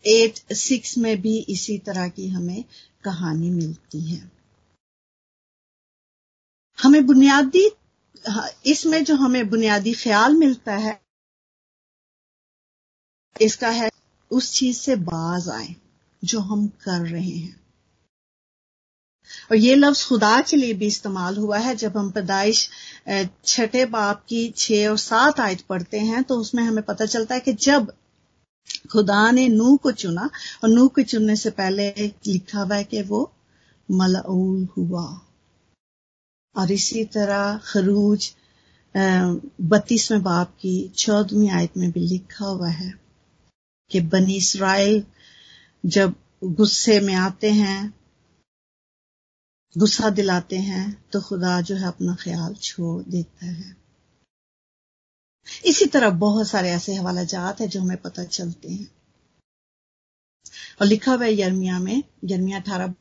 eight 0.05 0.53
six 0.53 0.97
में 0.97 1.21
भी 1.21 1.37
इसी 1.49 1.77
तरह 1.77 2.07
की 2.07 2.27
हमें 2.29 2.63
कहानी 3.03 3.49
मिलती 3.49 4.01
है। 4.01 4.31
हमें 6.77 7.05
बुनियादी 7.05 7.69
इसमें 8.65 9.03
जो 9.03 9.15
हमें 9.15 9.49
बुनियादी 9.49 9.93
ख्याल 9.93 10.35
मिलता 10.35 10.75
है 10.75 10.99
इसका 13.41 13.69
है, 13.69 13.89
उस 14.31 14.51
चीज़ 14.53 14.77
से 14.77 14.95
बाज 14.95 15.49
आए, 15.49 15.75
जो 16.23 16.39
हम 16.39 16.67
कर 16.83 17.01
रहे 17.01 17.29
हैं। 17.29 17.59
और 19.51 19.57
ये 19.57 19.75
लफ्ज 19.75 20.03
खुदा 20.07 20.39
के 20.41 20.57
लिए 20.57 20.73
भी 20.73 20.87
इस्तेमाल 20.87 21.37
हुआ 21.37 21.57
है। 21.57 21.75
जब 21.75 21.97
हम 21.97 22.09
पैदाइश 22.11 22.69
छठे 23.45 23.85
बाप 23.87 24.23
की 24.29 24.47
छह 24.57 24.87
और 24.89 24.97
सात 24.97 25.39
आयत 25.39 25.61
पढ़ते 25.69 25.99
हैं 25.99 26.23
तो 26.23 26.39
उसमें 26.39 26.63
हमें 26.63 26.83
पता 26.83 27.05
चलता 27.05 27.35
है 27.35 27.41
कि 27.41 27.53
जब 27.53 27.91
खुदा 28.91 29.29
ने 29.31 29.47
नूह 29.47 29.77
को 29.77 29.91
चुना, 29.93 30.29
और 30.63 30.69
नूह 30.69 30.87
को 30.87 31.01
चुनने 31.03 31.35
से 31.35 31.49
पहले 31.51 31.89
लिखा 32.27 32.61
हुआ 32.61 32.75
है 32.75 32.83
कि 32.83 33.01
वो 33.01 33.31
मलाउल 33.89 34.67
हुआ। 34.77 35.05
और 36.55 36.71
इसी 36.71 37.03
तरह 37.05 37.59
खरूज 37.65 38.33
बत्तीसवें 38.95 40.21
बाप 40.23 40.51
की 40.59 40.77
चौदहवीं 40.97 41.49
आयत 41.51 41.77
में 41.77 41.91
भी 41.91 41.99
लिखा 41.99 42.45
हुआ 42.45 42.69
है। 42.69 43.04
कि 43.91 44.01
बनी 44.01 44.35
इसराइल 44.37 45.05
जब 45.85 46.15
गुस्से 46.43 46.99
में 46.99 47.13
आते 47.13 47.51
हैं, 47.51 47.93
गुस्सा 49.75 50.09
दिलाते 50.09 50.57
हैं 50.57 50.85
तो 51.11 51.21
खुदा 51.21 51.59
जो 51.61 51.75
है 51.75 51.87
अपना 51.87 52.15
ख्याल 52.15 52.53
छोड़ 52.55 53.03
देता 53.03 53.45
है। 53.45 53.75
इसी 55.65 55.85
तरह 55.85 56.09
बहुत 56.09 56.47
सारे 56.47 56.69
ऐसे 56.69 56.95
हवाला 56.95 57.23
जात 57.23 57.61
है 57.61 57.67
जो 57.67 57.81
हमें 57.81 57.97
पता 57.97 58.23
चलते 58.23 58.71
हैं। 58.71 58.91
और 60.81 60.87
लिखा 60.87 61.13
हुआ 61.13 61.25
है 61.25 61.33
यर्मिया 61.33 61.79
में, 61.79 62.03
यर्मिया 62.23 62.59
अठारह 62.59 62.93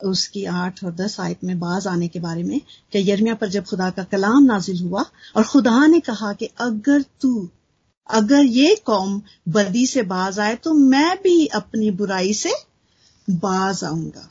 उसकी 0.00 0.44
आठ 0.44 0.82
और 0.84 0.94
दस 0.94 1.18
आयत 1.20 1.44
में 1.44 1.58
बाज 1.58 1.86
आने 1.86 2.08
के 2.08 2.20
बारे 2.20 2.42
में, 2.42 2.60
कि 2.92 3.10
यर्मिया 3.10 3.34
पर 3.34 3.48
जब 3.48 3.64
खुदा 3.64 3.90
का 3.90 4.04
कलाम 4.04 4.44
नाजिल 4.44 4.82
हुआ 4.82 5.04
और 5.36 5.46
खुदा 5.46 5.86
ने 5.86 6.00
कहा 6.00 6.32
कि 6.32 6.46
अगर 6.60 7.02
तू 7.02 7.50
अगर 8.08 8.44
ये 8.44 8.74
कौम 8.86 9.20
बदी 9.48 9.86
से 9.86 10.02
बाज 10.04 10.38
आए 10.40 10.54
तो 10.56 10.72
मैं 10.74 11.16
भी 11.22 11.46
अपनी 11.54 11.90
बुराई 11.92 12.32
से 12.34 12.52
बाज 13.28 13.84
आऊँगा। 13.84 14.28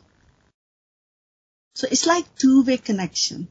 So 1.75 1.87
it's 1.87 2.07
like 2.07 2.25
two 2.41 2.61
way 2.63 2.77
connection 2.77 3.45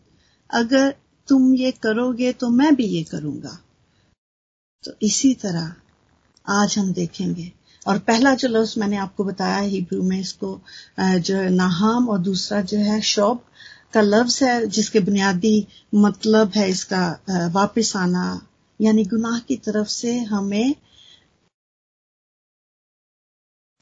अगर 0.50 0.94
तुम 1.28 1.54
ये 1.54 1.70
करोगे 1.72 2.32
तो 2.32 2.48
मैं 2.50 2.74
भी 2.76 2.84
ये 2.86 3.02
करूँगा। 3.04 3.58
तो 4.84 4.92
इसी 5.02 5.32
तरह 5.34 5.74
आज 6.46 6.78
हम 6.78 6.92
देखेंगे। 6.92 7.52
और 7.86 7.98
पहला 8.00 8.34
जो 8.34 8.48
लफ्ज 8.48 8.74
मैंने 8.78 8.96
आपको 8.96 9.24
बताया 9.24 9.58
हिब्रू 9.58 10.02
में 10.02 10.18
इसको 10.20 10.60
जो 11.00 11.36
है 11.36 11.48
नाहाम, 11.50 12.08
और 12.08 12.18
दूसरा 12.20 12.60
जो 12.62 12.78
है 12.78 13.00
शौब 13.02 13.44
का 13.94 14.00
लफ्ज 14.00 14.42
है, 14.42 14.66
जिसके 14.66 15.00
बुनियादी 15.00 15.66
मतलब 15.94 16.52
है 16.56 16.68
इसका 16.70 17.50
वापस 17.54 17.92
आना 17.96 18.26
यानी 18.80 19.04
गुनाह 19.06 19.38
की 19.40 19.56
तरफ़ 19.58 19.88
से 19.88 20.18
हमें, 20.24 20.74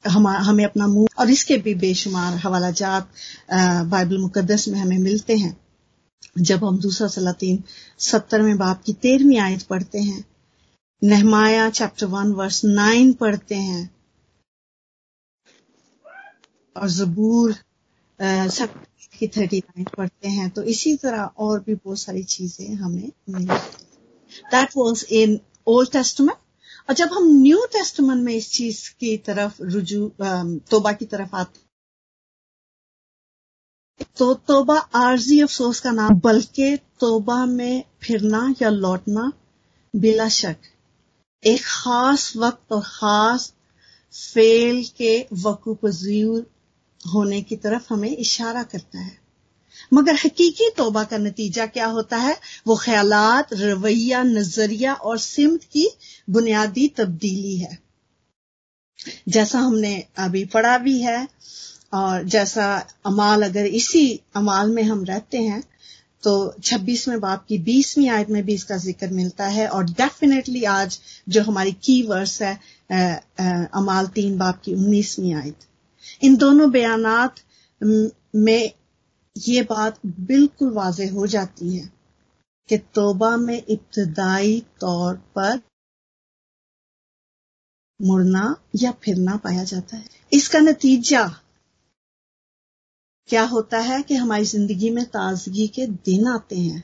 हम, 0.03 0.27
हमें 0.27 0.63
अपना 0.65 0.87
मुँह, 0.87 1.07
और 1.19 1.29
इसके 1.29 1.57
भी 1.57 1.73
बेशुमार 1.77 2.33
हवाला 2.37 2.71
जात 2.73 3.09
बाइबल 3.89 4.17
मुकदस 4.17 4.67
में 4.67 4.79
हमें 4.79 4.97
मिलते 4.99 5.37
हैं। 5.37 5.55
जब 6.39 6.63
हम 6.65 6.79
दूसरा 6.79 7.07
सलातीन 7.07 7.63
सत्तरवें 8.01 8.57
बाप 8.57 8.81
की 8.85 8.93
तेरहवीं 8.95 9.39
आयत 9.39 9.61
पढ़ते 9.63 9.99
हैं, 10.01 10.23
Nehemiah 11.01 11.69
chapter 11.71 12.05
one 12.07 12.31
verse 12.33 12.63
nine 12.65 13.13
पढ़ते 13.15 13.55
हैं, 13.57 13.89
और 16.75 16.89
जबूर 16.91 17.53
की 19.19 19.27
थर्टी 19.27 19.59
नाइन 19.59 19.85
पढ़ते 19.97 20.29
हैं 20.29 20.49
तो 20.49 20.63
इसी 20.65 20.95
तरह 20.97 21.23
और 21.39 21.59
भी 21.59 21.75
बहुत 21.75 21.99
सारी 21.99 22.23
चीज़ें 22.25 22.73
हमें 22.75 23.11
मिलती 23.29 23.94
that 24.51 24.77
was 24.77 25.05
in 25.13 25.39
Old 25.67 25.91
Testament 25.91 26.37
और 26.89 26.95
जब 26.95 27.13
हम 27.13 27.27
न्यू 27.41 27.65
टेस्टमेंट 27.73 28.23
में 28.23 28.33
इस 28.33 28.51
चीज़ 28.51 28.89
की 28.99 29.17
तरफ़ 29.17 29.61
रुजू 29.63 30.07
तोबा 30.69 30.91
की 30.91 31.05
तरफ़ 31.05 31.35
आते 31.35 31.63
तो 34.17 34.33
तोबा 34.33 34.77
आरजी 34.95 35.39
अफसोस 35.41 35.79
का 35.79 35.91
नाम, 35.91 36.19
बल्कि 36.19 36.75
तोबा 36.99 37.45
में 37.45 37.83
फिरना 38.03 38.53
या 38.61 38.69
लौटना 38.69 39.31
बिला 39.93 40.27
शक 40.29 40.57
एक 41.43 41.61
खास 41.63 42.35
वक्त 42.37 42.71
और 42.71 42.81
खास 42.85 43.53
फेल 44.13 44.83
के 44.97 45.27
वकू 45.43 45.73
होने 47.13 47.41
की 47.41 47.55
तरफ़ 47.55 47.93
हमें 47.93 48.09
इशारा 48.09 48.63
करता 48.63 48.99
है। 48.99 49.24
मगर 49.93 50.15
हकीकी 50.23 50.69
तोबा 50.77 51.03
का 51.03 51.17
नतीजा 51.17 51.65
क्या 51.67 51.85
होता 51.87 52.17
है? 52.17 52.35
वो 52.67 52.75
ख्यालात, 52.77 53.53
रवैया, 53.53 54.23
नज़रिया 54.23 54.93
और 54.93 55.17
सिमत 55.19 55.63
की 55.73 55.87
बुनियादी 56.27 56.87
तब्दीली 56.97 57.57
है। 57.57 57.77
जैसा 59.29 59.59
हमने 59.59 59.93
अभी 60.19 60.43
पढ़ा 60.53 60.77
भी 60.79 60.99
है 61.01 61.27
और 61.93 62.23
जैसा 62.25 62.65
अमाल 63.05 63.43
अगर 63.43 63.65
इसी 63.75 64.19
अमाल 64.35 64.69
में 64.69 64.83
हम 64.83 65.03
रहते 65.05 65.37
हैं 65.39 65.63
तो 66.23 66.31
26वें 66.63 67.19
बाप 67.19 67.45
की 67.49 67.57
20वीं 67.59 68.09
आयत 68.09 68.29
में 68.29 68.43
भी 68.45 68.53
इसका 68.53 68.77
ज़िक्र 68.77 69.07
मिलता 69.09 69.47
है 69.47 69.67
और 69.69 69.83
डेफिनेटली 69.91 70.63
आज 70.71 70.99
जो 71.29 71.41
हमारी 71.43 71.71
की 71.83 72.01
वर्स 72.03 72.41
है 72.41 72.53
अमाल 73.73 74.07
तीन 74.15 74.37
बाप 74.37 74.61
की 74.65 74.73
19वीं 74.75 75.33
आयत। 75.35 75.67
इन 76.23 76.35
दोनों 76.35 76.69
बयानात 76.71 77.35
में 77.81 78.71
ये 79.37 79.61
बात 79.61 79.99
बिल्कुल 80.05 80.69
वाजे 80.73 81.07
हो 81.07 81.27
जाती 81.27 81.77
है 81.77 81.91
कि 82.69 82.77
तोबा 82.77 83.37
में 83.37 83.63
इब्तदाई 83.69 84.59
तौर 84.81 85.15
पर 85.15 85.59
मुड़ना 88.01 88.55
या 88.75 88.91
फिरना 88.91 89.35
पाया 89.37 89.63
जाता 89.63 89.97
है। 89.97 90.05
इसका 90.33 90.59
नतीजा 90.59 91.27
क्या 93.27 93.43
होता 93.43 93.79
है 93.79 94.01
कि 94.03 94.15
हमारी 94.15 94.45
ज़िंदगी 94.45 94.89
में 94.89 95.05
ताजगी 95.05 95.67
के 95.67 95.87
दिन 95.87 96.27
आते 96.27 96.59
हैं। 96.59 96.83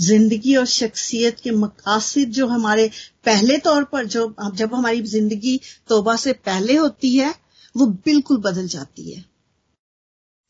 ज़िंदगी 0.00 0.56
और 0.56 0.66
शख्सियत 0.66 1.40
के 1.40 1.50
मकासद 1.50 2.30
जो 2.30 2.46
हमारे 2.46 2.90
पहले 3.24 3.58
तौर 3.58 3.84
पर 3.84 4.06
जो 4.06 4.34
जब 4.54 4.74
हमारी 4.74 5.02
ज़िंदगी 5.02 5.60
तोबा 5.88 6.16
से 6.16 6.32
पहले 6.32 6.76
होती 6.76 7.16
है, 7.16 7.34
वो 7.76 7.86
बिल्कुल 7.86 8.36
बदल 8.36 8.66
जाती 8.66 9.10
है। 9.12 9.24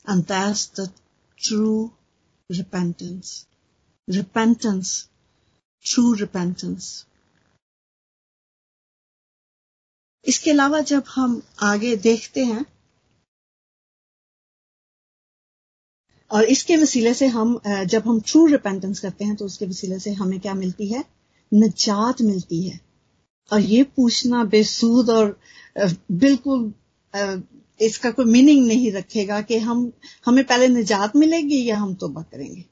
the 0.05 1.04
true 1.37 1.91
repentance. 2.49 3.45
Repentance. 4.07 5.07
True 5.85 6.15
repentance. 6.15 7.05
इसके 10.25 10.51
अलावा 10.51 10.79
जब 10.81 11.03
हम 11.09 11.41
आगे 11.63 11.95
देखते 11.95 12.43
हैं, 12.45 12.65
और 16.31 16.43
इसके 16.43 16.75
वसीले 16.77 17.13
से 17.13 17.27
हम 17.27 17.59
जब 17.65 18.07
हम 18.07 18.19
ट्रू 18.21 18.45
रिपेंटेंस 18.45 18.99
करते 18.99 19.25
हैं 19.25 19.35
तो 19.35 19.45
उसके 19.45 19.65
वसीले 19.65 19.99
से 19.99 20.13
हमें 20.13 20.39
क्या 20.39 20.53
मिलती 20.53 20.87
है? 20.87 21.03
नजात 21.51 22.21
मिलती 22.21 22.61
है। 22.67 22.79
और 23.51 23.59
ये 23.59 23.83
पूछना 23.95 24.43
बेसूद 24.43 25.09
और 25.09 25.39
बिल्कुल 26.11 26.73
इसका 27.79 28.11
कोई 28.11 28.25
मीनिंग 28.25 28.65
नहीं 28.67 28.91
रखेगा 28.91 29.41
कि 29.41 29.57
हम, 29.59 29.91
हमें 30.25 30.43
पहले 30.45 30.67
निजात 30.67 31.15
मिलेगी 31.15 31.63
या 31.65 31.77
हम 31.77 31.93
तोबा 31.95 32.21
करेंगे। 32.21 32.63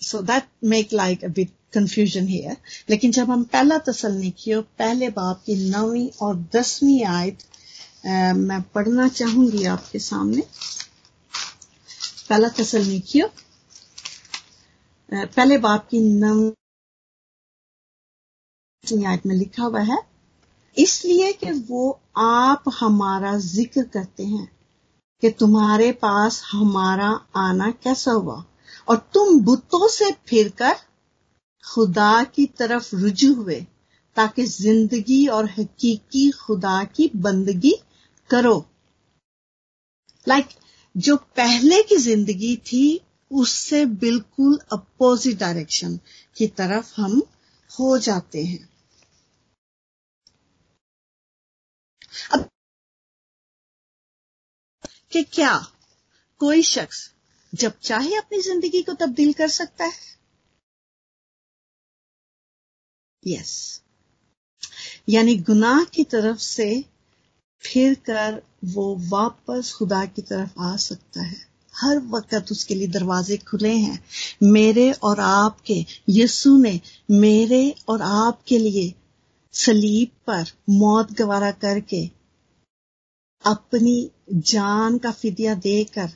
So 0.00 0.22
that 0.22 0.48
make 0.64 0.92
like 0.92 1.24
a 1.24 1.28
bit 1.36 1.50
confusion 1.74 2.26
here 2.28 2.56
लेकिन 2.90 3.12
जब 3.12 3.30
हम 3.30 3.42
पहला 3.52 3.78
तसल 3.88 4.12
निकियो 4.14 4.60
पहले 4.78 5.08
बाप 5.10 5.42
की 5.46 5.54
नौवीं 5.70 6.08
और 6.22 6.36
दसवीं 6.54 7.04
आयत 7.06 7.38
मैं 8.38 8.60
पढ़ना 8.74 9.08
चाहूँगी 9.10 9.64
आपके 9.66 9.98
सामने। 9.98 10.42
पहला 12.28 12.48
तसल 12.58 12.84
निकियो 12.86 13.26
पहले 15.12 15.58
बाप 15.58 15.88
की 15.90 16.00
नवी 16.00 16.54
आयत 19.04 19.26
में 19.26 19.34
लिखा 19.36 19.62
हुआ 19.62 19.80
है 19.82 19.98
इसलिए 20.78 21.32
कि 21.32 21.50
वो 21.50 22.00
आप 22.18 22.64
हमारा 22.80 23.36
ज़िक्र 23.38 23.82
करते 23.82 24.24
हैं 24.24 24.48
कि 25.22 25.30
तुम्हारे 25.30 25.92
पास 25.92 26.42
हमारा 26.52 27.08
आना 27.36 27.70
कैसा 27.70 28.12
हुआ। 28.12 28.44
और 28.88 28.96
तुम 29.14 29.40
बुतों 29.40 29.88
से 29.88 30.10
फिरकर 30.28 30.74
खुदा 31.64 32.22
की 32.24 32.46
तरफ़ 32.46 32.94
रुजू 32.96 33.34
हुए 33.34 33.66
ताकि 34.16 34.44
ज़िंदगी 34.44 35.26
और 35.26 35.50
हकीकी 35.58 36.30
खुदा 36.30 36.82
की 36.84 37.10
बंदगी 37.16 37.74
करो। 38.30 38.64
लाइक 40.26 40.46
like, 40.46 40.56
जो 40.94 41.16
पहले 41.16 41.82
की 41.82 41.96
ज़िंदगी 41.96 42.56
थी 42.56 43.00
उससे 43.30 43.84
बिल्कुल 43.86 44.58
अपोजिट 44.72 45.38
डायरेक्शन 45.38 45.98
की 46.36 46.46
तरफ़ 46.46 47.00
हम 47.00 47.22
हो 47.70 47.98
जाते 47.98 48.44
हैं। 48.44 48.68
अब 52.32 52.48
कि 55.12 55.22
क्या 55.22 55.66
कोई 56.38 56.62
शख्स 56.62 57.10
जब 57.54 57.78
चाहे 57.78 58.14
अपनी 58.14 58.40
ज़िंदगी 58.40 58.82
को 58.82 58.94
तब्दील 58.94 59.32
कर 59.32 59.48
सकता 59.48 59.84
है? 59.84 60.08
यस 63.26 63.82
यानी 65.08 65.36
गुनाह 65.36 65.84
की 65.84 66.04
तरफ़ 66.04 66.38
से 66.38 66.84
फिर 67.62 67.94
कर 67.94 68.42
वो 68.64 68.96
वापस 68.98 69.72
खुदा 69.72 70.04
की 70.04 70.22
तरफ़ 70.22 70.60
आ 70.60 70.76
सकता 70.76 71.22
है। 71.22 71.36
हर 71.74 71.98
वक्त 71.98 72.52
उसके 72.52 72.74
लिए 72.74 72.88
दरवाजे 72.88 73.36
खुले 73.36 73.74
हैं। 73.76 74.04
मेरे 74.42 74.92
और 74.92 75.20
आपके, 75.20 75.84
यीशु 76.08 76.56
ने 76.58 76.80
मेरे 77.10 77.74
और 77.88 78.02
आपके 78.02 78.58
लिए 78.58 78.94
सलीब 79.54 80.10
पर 80.26 80.52
मौत 80.70 81.12
गवारा 81.12 81.50
करके 81.62 82.00
अपनी 83.44 83.96
जान 84.50 84.98
का 84.98 85.12
फिदिया 85.12 85.54
देकर 85.64 86.10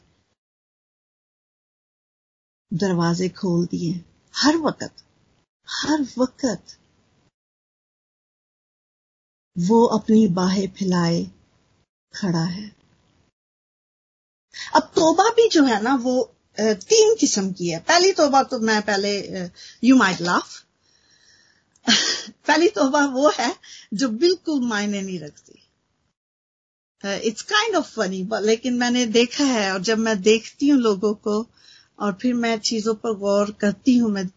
दरवाजे 2.71 3.29
खोल 3.29 3.67
दिए। 3.67 3.93
हर 4.35 4.57
वक्त 4.59 5.05
हर 5.69 6.03
वक्त 6.19 6.77
वो 9.57 9.85
अपनी 9.97 10.27
बाहें 10.37 10.67
फैलाए 10.75 11.23
खड़ा 12.15 12.45
है। 12.45 12.69
अब 14.77 14.83
तोबा 14.95 15.29
भी 15.37 15.49
जो 15.49 15.65
है 15.65 15.83
ना, 15.83 15.95
वो 15.97 16.15
तीन 16.59 17.15
किस्म 17.21 17.53
की 17.53 17.69
है। 17.69 17.79
पहली 17.81 18.13
तोबा 18.13 18.43
तो 18.43 18.59
मैं 18.61 18.81
पहले 18.83 19.13
यू 19.85 19.97
माइट 19.97 20.21
लाफ 20.21 20.65
पहली 22.47 22.69
तोबा 22.71 23.05
वो 23.09 23.31
है 23.39 23.55
जो 23.95 24.09
बिल्कुल 24.21 24.61
मायने 24.67 25.01
नहीं 25.03 25.19
रखती। 25.21 25.59
इट्स 27.29 27.43
काइंड 27.43 27.77
ऑफ़ 27.77 27.91
फनी 27.95 28.27
लेकिन 28.43 28.75
मैंने 28.79 29.05
देखा 29.15 29.45
है 29.45 29.73
और 29.73 29.81
जब 29.83 29.99
मैं 29.99 30.21
देखती 30.23 30.69
हूँ 30.69 30.81
लोगों 30.81 31.15
को 31.27 31.45
और 31.99 32.13
फिर 32.23 32.35
मैं 32.35 32.59
चीज़ों 32.61 32.95
पर 32.95 33.15
गौर 33.19 33.51
करती 33.61 33.97
हूँ 33.97 34.11
मैं 34.11 34.29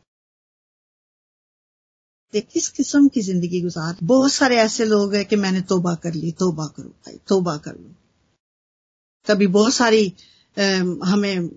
किस 2.33 2.67
किस्म 2.69 3.07
की 3.07 3.21
ज़िंदगी 3.21 3.61
गुजार। 3.61 3.97
बहुत 4.03 4.31
सारे 4.33 4.55
ऐसे 4.57 4.85
लोग 4.85 5.13
हैं 5.15 5.25
कि 5.25 5.35
मैंने 5.35 5.61
तोबा 5.69 5.93
कर 6.03 6.13
ली 6.13 6.31
तोबा 6.39 6.65
करो 6.67 6.89
भाई 6.89 7.19
तोबा 7.27 7.55
कर 7.57 7.71
लो। 7.73 7.93
कभी 9.27 9.47
बहुत 9.49 9.73
सारी 9.73 10.07
आ, 10.57 10.63
हमें 11.05 11.49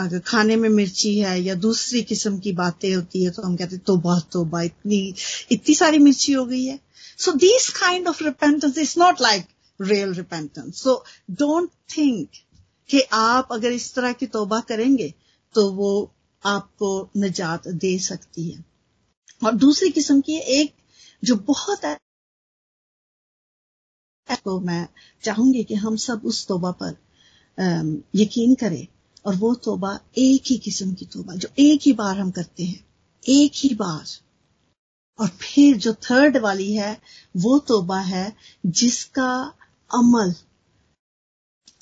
अगर 0.00 0.18
खाने 0.26 0.56
में 0.56 0.68
मिर्ची 0.70 1.18
है 1.18 1.40
या 1.42 1.54
दूसरी 1.56 2.02
किस्म 2.02 2.38
की 2.38 2.52
बातें 2.54 2.94
होती 2.94 3.24
है 3.24 3.30
तो 3.30 3.42
हम 3.42 3.56
कहते 3.56 3.76
हैं, 3.76 3.84
तोबा 3.86 4.18
तोबा, 4.32 4.62
इतनी 4.62 5.14
इतनी 5.52 5.74
सारी 5.74 5.98
मिर्ची 6.00 6.32
हो 6.32 6.44
गई 6.46 6.64
है। 6.64 6.78
So 7.18 7.32
this 7.38 7.68
kind 7.78 8.08
of 8.08 8.22
repentance 8.24 8.78
is 8.78 8.94
not 8.98 9.20
like 9.20 9.46
real 9.80 10.12
repentance 10.14 10.82
so 10.82 10.94
don't 11.32 11.70
think 11.96 12.28
कि 12.90 13.00
आप 13.14 13.48
अगर 13.52 13.72
इस 13.72 13.94
तरह 13.94 14.12
की 14.12 14.26
तोबा 14.28 14.60
करेंगे 14.68 15.12
तो 15.54 15.70
वो 15.72 15.90
आपको 16.42 16.90
निजात 17.16 17.68
दे 17.68 17.98
सकती 18.00 18.48
है। 18.50 18.64
और 19.42 19.54
दूसरी 19.56 19.90
किस्म 19.90 20.20
की 20.20 20.36
एक 20.54 20.74
जो 21.22 21.34
बहुत 21.46 21.84
है 21.84 21.96
तो 24.44 24.58
मैं 24.60 24.86
चाहूँगी 25.22 25.62
कि 25.64 25.74
हम 25.74 25.96
सब 25.96 26.22
उस 26.24 26.46
तोबा 26.46 26.70
पर 26.82 26.96
यकीन 28.16 28.54
करें। 28.54 28.86
और 29.26 29.36
वो 29.36 29.54
तोबा 29.54 30.00
एक 30.18 30.42
ही 30.46 30.58
किस्म 30.58 30.94
की 30.94 31.04
तोबा, 31.04 31.34
जो 31.34 31.48
एक 31.58 31.80
ही 31.82 31.92
बार 31.92 32.18
हम 32.18 32.30
करते 32.30 32.64
हैं, 32.64 32.84
एक 33.28 33.52
ही 33.56 33.74
बार। 33.74 34.04
और 35.18 35.28
फिर 35.28 35.76
जो 35.76 35.92
थर्ड 35.92 36.36
वाली 36.36 36.74
है, 36.74 37.00
वो 37.36 37.58
तोबा 37.58 38.00
है 38.00 38.36
जिसका 38.66 39.54
अमल 39.94 40.34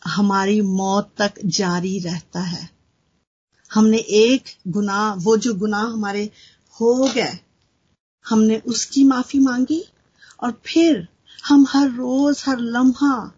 हमारी 0.05 0.61
मौत 0.61 1.15
तक 1.19 1.35
जारी 1.45 1.99
रहता 1.99 2.41
है। 2.41 2.71
हमने 3.73 3.99
एक 3.99 4.45
गुनाह, 4.69 5.15
वो 5.15 5.37
जो 5.37 5.55
गुनाह 5.55 5.85
हमारे 5.85 6.31
हो 6.81 7.13
गए, 7.15 7.39
हमने 8.29 8.59
उसकी 8.59 9.05
माफ़ी 9.05 9.39
मांगी 9.39 9.85
और 10.43 10.63
फिर 10.67 11.09
हम 11.45 11.67
हर 11.69 11.89
रोज, 11.89 12.43
हर 12.47 12.59
लम्हा 12.59 13.38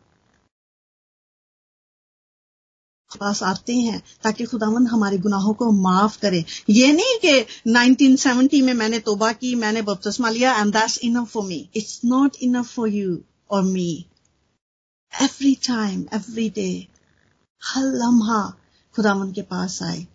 पास 3.18 3.42
आते 3.42 3.74
हैं 3.76 4.02
ताकि 4.22 4.44
खुदावंद 4.44 4.88
हमारे 4.88 5.18
गुनाहों 5.18 5.52
को 5.54 5.70
माफ़ 5.72 6.18
करे। 6.20 6.44
ये 6.70 6.92
नहीं 6.92 7.18
कि 7.24 7.32
1970 7.68 8.62
में 8.62 8.72
मैंने 8.74 8.98
तोबा 8.98 9.32
की, 9.32 9.54
मैंने 9.54 9.82
बपतस्मा 9.82 10.30
लिया 10.30 10.54
and 10.60 10.72
that's 10.72 10.98
enough 10.98 11.28
for 11.28 11.44
me 11.44 11.68
it's 11.76 12.00
not 12.04 12.36
enough 12.42 12.74
for 12.74 12.88
you 12.88 13.18
और 13.50 13.62
me 13.62 14.06
every 15.12 15.54
time 15.54 16.06
every 16.14 16.48
day 16.50 16.70
हर 17.62 17.82
लम्हा 17.82 18.42
खुदावंद 18.94 19.34
के 19.34 19.42
पास 19.42 19.82
आए। 19.82 20.06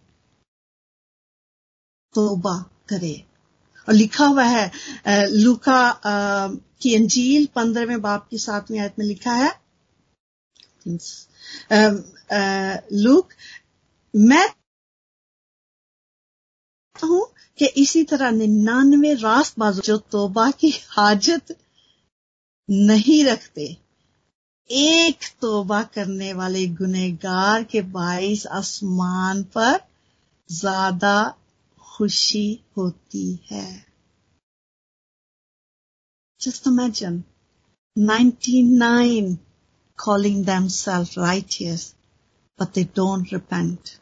तोबा 2.15 2.57
करे। 2.89 3.25
और 3.87 3.93
लिखा 3.93 4.25
हुआ 4.25 4.43
है 4.43 4.71
लुका 5.31 5.81
की 6.81 6.95
अंजील 6.95 7.45
पंद्रहवें 7.55 8.01
बाप 8.01 8.27
की 8.31 8.37
सातवीं 8.37 8.79
आयत 8.79 8.99
में 8.99 9.05
लिखा 9.05 9.33
है। 9.33 9.51
लूक 12.93 13.33
मैं 14.13 14.47
हूँ 16.95 17.25
कि 17.59 17.65
इसी 17.77 18.03
तरह 18.03 18.31
निन्यानवे 18.31 19.13
रास्त 19.13 19.59
बाजू 19.59 19.81
जो 19.81 19.97
तोबा 20.11 20.49
की 20.51 20.69
हाजत 20.89 21.55
नहीं 22.69 23.23
रखते। 23.25 23.65
एक 24.69 25.25
तोबा 25.41 25.81
करने 25.95 26.31
वाले 26.33 26.65
गुनेगार 26.75 27.63
के 27.63 27.81
बाईस 27.93 28.45
आसमान 28.59 29.43
पर 29.57 29.79
ज़्यादा 30.49 31.17
खुशी 31.85 32.47
होती 32.77 33.27
है। 33.51 33.67
Just 36.41 36.67
imagine 36.67 37.23
99 37.95 39.35
calling 39.99 40.43
themselves 40.43 41.17
righteous 41.17 41.93
but 42.59 42.73
they 42.73 42.83
don't 42.83 43.31
repent 43.31 43.99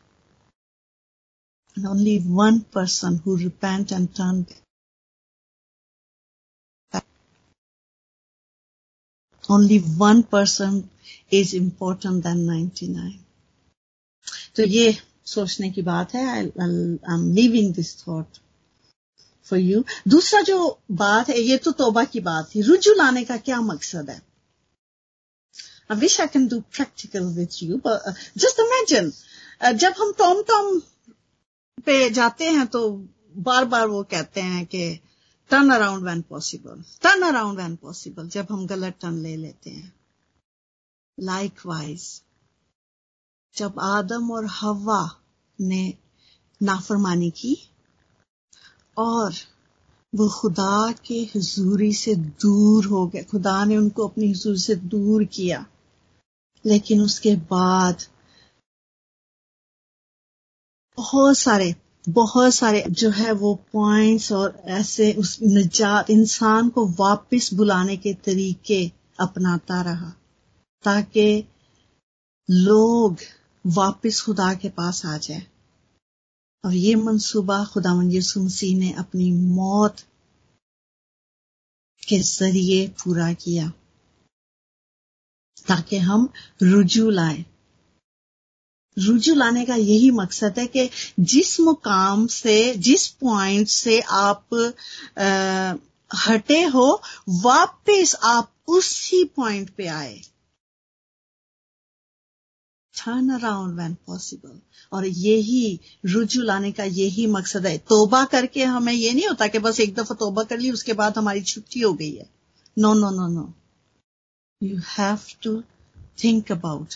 and 1.77 1.87
only 1.87 2.19
one 2.19 2.61
person 2.61 3.21
who 3.23 3.37
repent 3.37 3.91
and 3.91 4.13
turn 4.15 4.45
back. 6.93 7.05
only 9.49 9.79
one 9.79 10.23
person 10.23 10.89
is 11.31 11.53
important 11.55 12.23
than 12.23 12.45
99 12.47 13.19
तो 14.55 14.63
ये 14.65 14.97
सोचने 15.27 15.69
की 15.71 15.81
बात 15.81 16.13
है 16.13 16.25
I 16.29 16.43
am 17.13 17.31
leaving 17.35 17.73
this 17.73 17.95
thought 17.97 18.37
for 19.51 19.59
you 19.59 19.83
दूसरा 20.07 20.41
जो 20.49 20.57
बात 21.01 21.29
है 21.29 21.39
ये 21.39 21.57
तो 21.65 21.71
तोबा 21.79 22.03
की 22.13 22.19
बात 22.27 22.49
थी 22.55 22.61
रुजू 22.67 22.93
लाने 22.97 23.23
का 23.25 23.37
क्या 23.47 23.59
मकसद 23.61 24.09
है 24.09 24.21
I 25.89 25.95
wish 25.95 26.19
I 26.19 26.27
can 26.27 26.47
do 26.47 26.63
practical 26.71 27.33
with 27.35 27.61
you, 27.61 27.77
but 27.77 28.01
uh, 28.07 28.13
just 28.37 28.59
imagine, 28.59 29.13
uh, 29.61 29.73
जब 29.73 29.93
हम 29.99 30.11
टॉम 30.17 30.41
टॉम 30.41 30.79
पे 31.85 32.09
जाते 32.09 32.49
हैं 32.49 32.67
तो 32.67 33.07
बार 33.37 33.65
बार 33.65 33.87
वो 33.87 34.03
कहते 34.03 34.41
हैं 34.41 34.65
कि 34.65 34.99
turn 35.49 35.69
around 35.69 36.03
when 36.03 36.21
possible 36.21 36.83
turn 37.01 37.21
around 37.21 37.57
when 37.57 37.75
possible 37.75 38.27
जब 38.27 38.47
हम 38.51 38.65
गलत 38.67 38.95
टर्न 39.01 39.17
ले 39.17 39.35
लेते 39.37 39.69
हैं। 39.69 39.93
लाइक 41.19 41.53
वाइज 41.65 42.21
जब 43.55 43.79
आदम 43.79 44.31
और 44.31 44.45
हवा 44.45 45.19
ने 45.61 45.93
नाफरमानी 46.61 47.29
की 47.31 47.69
और 48.97 49.33
वो 50.15 50.29
खुदा 50.29 50.91
के 50.91 51.19
हजूरी 51.35 51.93
से 51.93 52.15
दूर 52.15 52.85
हो 52.85 53.07
गए 53.07 53.23
खुदा 53.23 53.65
ने 53.65 53.77
उनको 53.77 54.07
अपनी 54.07 54.31
हजूरी 54.31 54.59
से 54.59 54.75
दूर 54.75 55.23
किया 55.23 55.65
लेकिन 56.65 57.01
उसके 57.01 57.35
बाद 57.35 58.03
बहुत 60.97 61.37
सारे 61.37 61.75
बहुत 62.09 62.53
सारे 62.55 62.83
जो 62.89 63.09
है 63.09 63.31
वो 63.31 63.53
पॉइंट्स 63.73 64.31
और 64.31 64.61
ऐसे 64.65 65.13
उस 65.13 65.41
निजात 65.41 66.09
इंसान 66.09 66.69
को 66.69 66.87
वापस 66.87 67.53
बुलाने 67.53 67.97
के 67.97 68.13
तरीके 68.13 68.91
अपनाता 69.19 69.81
रहा, 69.81 70.09
ताकि 70.83 71.47
लोग 72.49 73.17
वापस 73.65 74.21
खुदा 74.21 74.53
के 74.53 74.69
पास 74.69 75.05
आ 75.05 75.17
जाए। 75.17 75.47
और 76.65 76.73
ये 76.73 76.95
मंसूबा 76.95 77.65
खुदा 77.65 77.91
यसु 78.03 78.43
मसीह 78.43 78.77
ने 78.79 78.91
अपनी 78.93 79.31
मौत 79.31 79.95
के 82.07 82.19
ज़रिए 82.19 82.87
पूरा 82.87 83.33
किया। 83.33 83.71
ताकि 85.67 85.97
हम 85.97 86.29
रुजू 86.63 87.09
लाए। 87.09 87.43
रुजू 88.97 89.33
लाने 89.35 89.65
का 89.65 89.75
यही 89.75 90.09
मकसद 90.11 90.59
है 90.59 90.65
कि 90.67 90.89
जिस 91.19 91.59
मुकाम 91.59 92.25
से 92.27 92.73
जिस 92.77 93.07
पॉइंट 93.07 93.67
से 93.67 93.99
आप 94.01 94.53
आ, 95.19 95.73
हटे 96.11 96.61
हो 96.63 97.01
वापस 97.43 98.15
आप 98.23 98.51
उसी 98.67 99.23
पॉइंट 99.35 99.69
पे 99.69 99.87
आए। 99.87 100.21
टर्न 102.95 103.29
अराउंड 103.29 103.77
वैन 103.77 103.93
पॉसिबल 104.07 104.59
और 104.91 105.05
यही 105.05 105.79
रुजू 106.05 106.41
लाने 106.41 106.71
का 106.71 106.83
यही 106.83 107.25
मकसद 107.27 107.65
है। 107.65 107.77
तोबा 107.77 108.23
करके 108.25 108.63
हमें 108.63 108.93
ये 108.93 109.13
नहीं 109.13 109.27
होता 109.27 109.47
कि 109.47 109.59
बस 109.59 109.79
एक 109.79 109.95
दफ़ा 109.95 110.15
तोबा 110.15 110.43
कर 110.43 110.59
ली 110.59 110.71
उसके 110.71 110.93
बाद 110.93 111.17
हमारी 111.17 111.41
छुट्टी 111.41 111.81
हो 111.81 111.93
गई 111.93 112.13
है। 112.15 112.29
No 112.77 112.93
no 112.93 113.09
no 113.09 113.27
no 113.27 113.53
you 114.63 114.77
have 114.87 115.19
to 115.43 115.61
think 116.23 116.51
about 116.51 116.93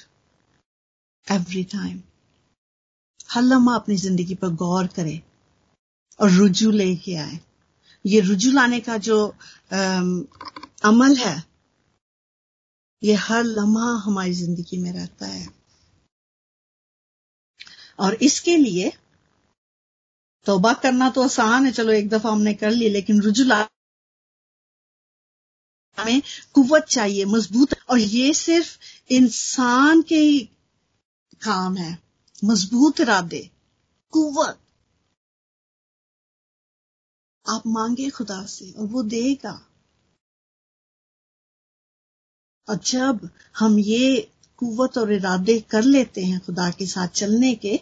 every 1.27 1.63
time 1.71 2.01
हर 3.31 3.41
लम्हा 3.43 3.75
अपनी 3.75 3.95
ज़िंदगी 3.97 4.35
पर 4.35 4.49
गौर 4.55 4.87
करे 4.87 5.21
और 6.19 6.29
रुजू 6.31 6.71
लेके 6.71 7.15
आए 7.15 7.39
ये 8.05 8.19
रुजू 8.21 8.51
लाने 8.51 8.79
का 8.79 8.97
जो 8.97 9.17
आम, 9.73 10.25
अमल 10.83 11.15
है 11.15 11.35
ये 13.01 13.13
हर 13.19 13.43
लम्हा 13.43 13.91
हमारी 14.03 14.33
ज़िंदगी 14.33 14.77
में 14.77 14.91
रहता 14.91 15.25
है 15.25 15.47
और 17.99 18.13
इसके 18.21 18.55
लिए 18.57 18.91
तोबा 20.45 20.73
करना 20.73 21.09
तो 21.09 21.23
आसान 21.23 21.65
है 21.65 21.71
चलो 21.71 21.91
एक 21.91 22.09
दफ़ा 22.09 22.31
हमने 22.31 22.53
कर 22.53 22.71
ली 22.71 22.89
लेकिन 22.89 23.21
रुजू 23.21 23.43
ला 23.43 23.67
में 26.05 26.21
कुवत 26.53 26.83
चाहिए, 26.83 27.25
मज़बूत। 27.25 27.69
और 27.89 27.99
ये 27.99 28.33
सिर्फ़ 28.33 28.77
इंसान 29.09 30.01
के 30.01 30.15
ही 30.15 30.39
काम 31.41 31.77
है। 31.77 31.99
मज़बूत 32.43 32.99
इरादे। 32.99 33.49
कुवत 34.11 34.59
आप 37.49 37.63
मांगे 37.67 38.09
खुदा 38.09 38.45
से 38.45 38.71
और 38.71 38.85
वो 38.85 39.03
देगा। 39.03 39.69
और 42.69 42.79
जब 42.85 43.29
हम 43.57 43.79
ये 43.79 44.31
कुवत 44.57 44.97
और 44.97 45.13
इरादे 45.13 45.59
कर 45.59 45.83
लेते 45.83 46.23
हैं 46.23 46.45
खुदा 46.45 46.69
के 46.71 46.85
साथ 46.85 47.07
चलने 47.07 47.55
के, 47.55 47.79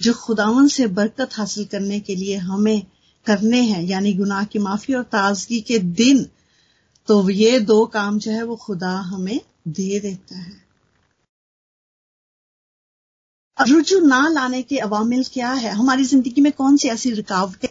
जो 0.00 0.14
खुदावन 0.14 0.68
से 0.68 0.86
बरकत 0.86 1.30
हासिल 1.32 1.64
करने 1.64 2.00
के 2.00 2.16
लिए 2.16 2.36
हमें 2.36 2.86
करने 3.26 3.60
हैं, 3.60 3.82
यानी 3.82 4.12
गुनाह 4.12 4.44
की 4.44 4.58
माफ़ी 4.58 4.94
और 4.94 5.02
ताजगी 5.02 5.60
के 5.60 5.78
दिन 5.78 6.30
तो 7.08 7.30
ये 7.30 7.58
दो 7.60 7.84
काम 7.86 8.18
जो 8.18 8.30
है 8.32 8.42
वो 8.42 8.56
खुदा 8.56 8.90
हमें 9.02 9.40
दे 9.68 9.98
देता 10.00 10.38
है। 10.38 10.62
रुजू 13.58 13.98
ना 14.00 14.28
लाने 14.28 14.62
के 14.62 14.78
अवामिल 14.78 15.24
क्या 15.24 15.52
है? 15.52 15.70
हमारी 15.70 16.04
ज़िंदगी 16.04 16.40
में 16.40 16.52
कौन 16.52 16.76
सी 16.76 16.88
ऐसी 16.88 17.10
रुकावटें 17.10 17.68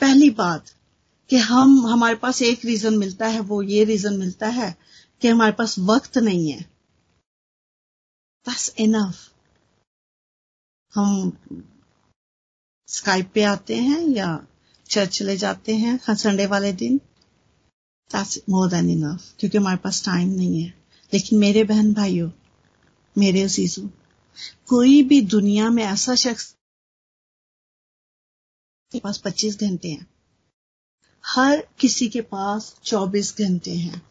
पहली 0.00 0.30
बात 0.30 0.70
कि 1.30 1.36
हम, 1.36 1.86
हमारे 1.86 2.14
पास 2.14 2.42
एक 2.42 2.64
रीजन 2.64 2.98
मिलता 2.98 3.26
है, 3.26 3.40
वो 3.40 3.62
ये 3.62 3.84
रीजन 3.84 4.18
मिलता 4.18 4.48
है 4.48 4.74
कि 5.22 5.28
हमारे 5.28 5.52
पास 5.52 5.78
वक्त 5.78 6.18
नहीं 6.18 6.50
है। 6.52 6.64
बस 8.46 8.74
इनफ 8.78 9.16
हम 10.94 11.32
स्काइप 12.88 13.30
पे 13.34 13.42
आते 13.42 13.76
हैं 13.76 14.00
या 14.00 14.46
चर्च 14.90 15.18
चले 15.18 15.36
जाते 15.36 15.74
हैं, 15.76 15.98
संडे 16.14 16.46
वाले 16.46 16.72
दिन। 16.72 17.00
दैट्स 18.12 18.38
मोर 18.48 18.68
देन 18.70 18.90
इनफ 18.90 19.34
क्योंकि 19.38 19.58
हमारे 19.58 19.76
पास 19.76 20.04
टाइम 20.04 20.28
नहीं 20.28 20.62
है। 20.62 20.74
लेकिन 21.14 21.38
मेरे 21.38 21.64
बहन 21.64 21.94
भाइयों, 21.94 22.30
मेरे 23.18 23.42
अजीजों, 23.42 23.88
कोई 24.66 25.02
भी 25.02 25.20
दुनिया 25.20 25.70
में 25.70 25.84
ऐसा 25.84 26.14
शख्स 26.14 26.56
के 28.92 29.00
पास 29.00 29.18
25 29.18 29.60
घंटे 29.60 29.88
हैं। 29.88 30.06
हर 31.26 31.68
किसी 31.78 32.08
के 32.08 32.20
पास 32.20 32.80
24 32.84 33.38
घंटे 33.40 33.74
हैं। 33.74 34.02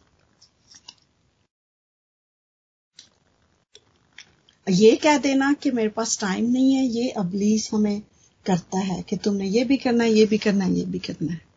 ये 4.70 4.96
कह 4.96 5.18
देना 5.18 5.52
कि 5.52 5.70
मेरे 5.70 5.88
पास 5.88 6.20
टाइम 6.20 6.50
नहीं 6.50 6.74
है, 6.74 6.84
ये 6.84 7.10
अबलीस 7.10 7.70
हमें 7.72 8.02
करता 8.46 8.78
है 8.78 9.02
कि 9.02 9.16
तुमने 9.16 9.48
ये 9.48 9.64
भी 9.64 9.76
करना 9.76 10.04
है, 10.04 10.10
ये 10.10 10.26
भी 10.26 10.38
करना 10.38 10.64
है, 10.64 10.72
ये 10.72 10.84
भी 10.84 10.98
करना 10.98 11.32
है। 11.32 11.47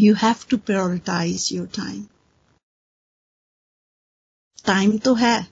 You 0.00 0.14
have 0.14 0.34
to 0.50 0.56
prioritize 0.56 1.48
your 1.52 1.66
time 1.66 2.04
time 4.66 4.98
तो 4.98 5.14
है 5.14 5.46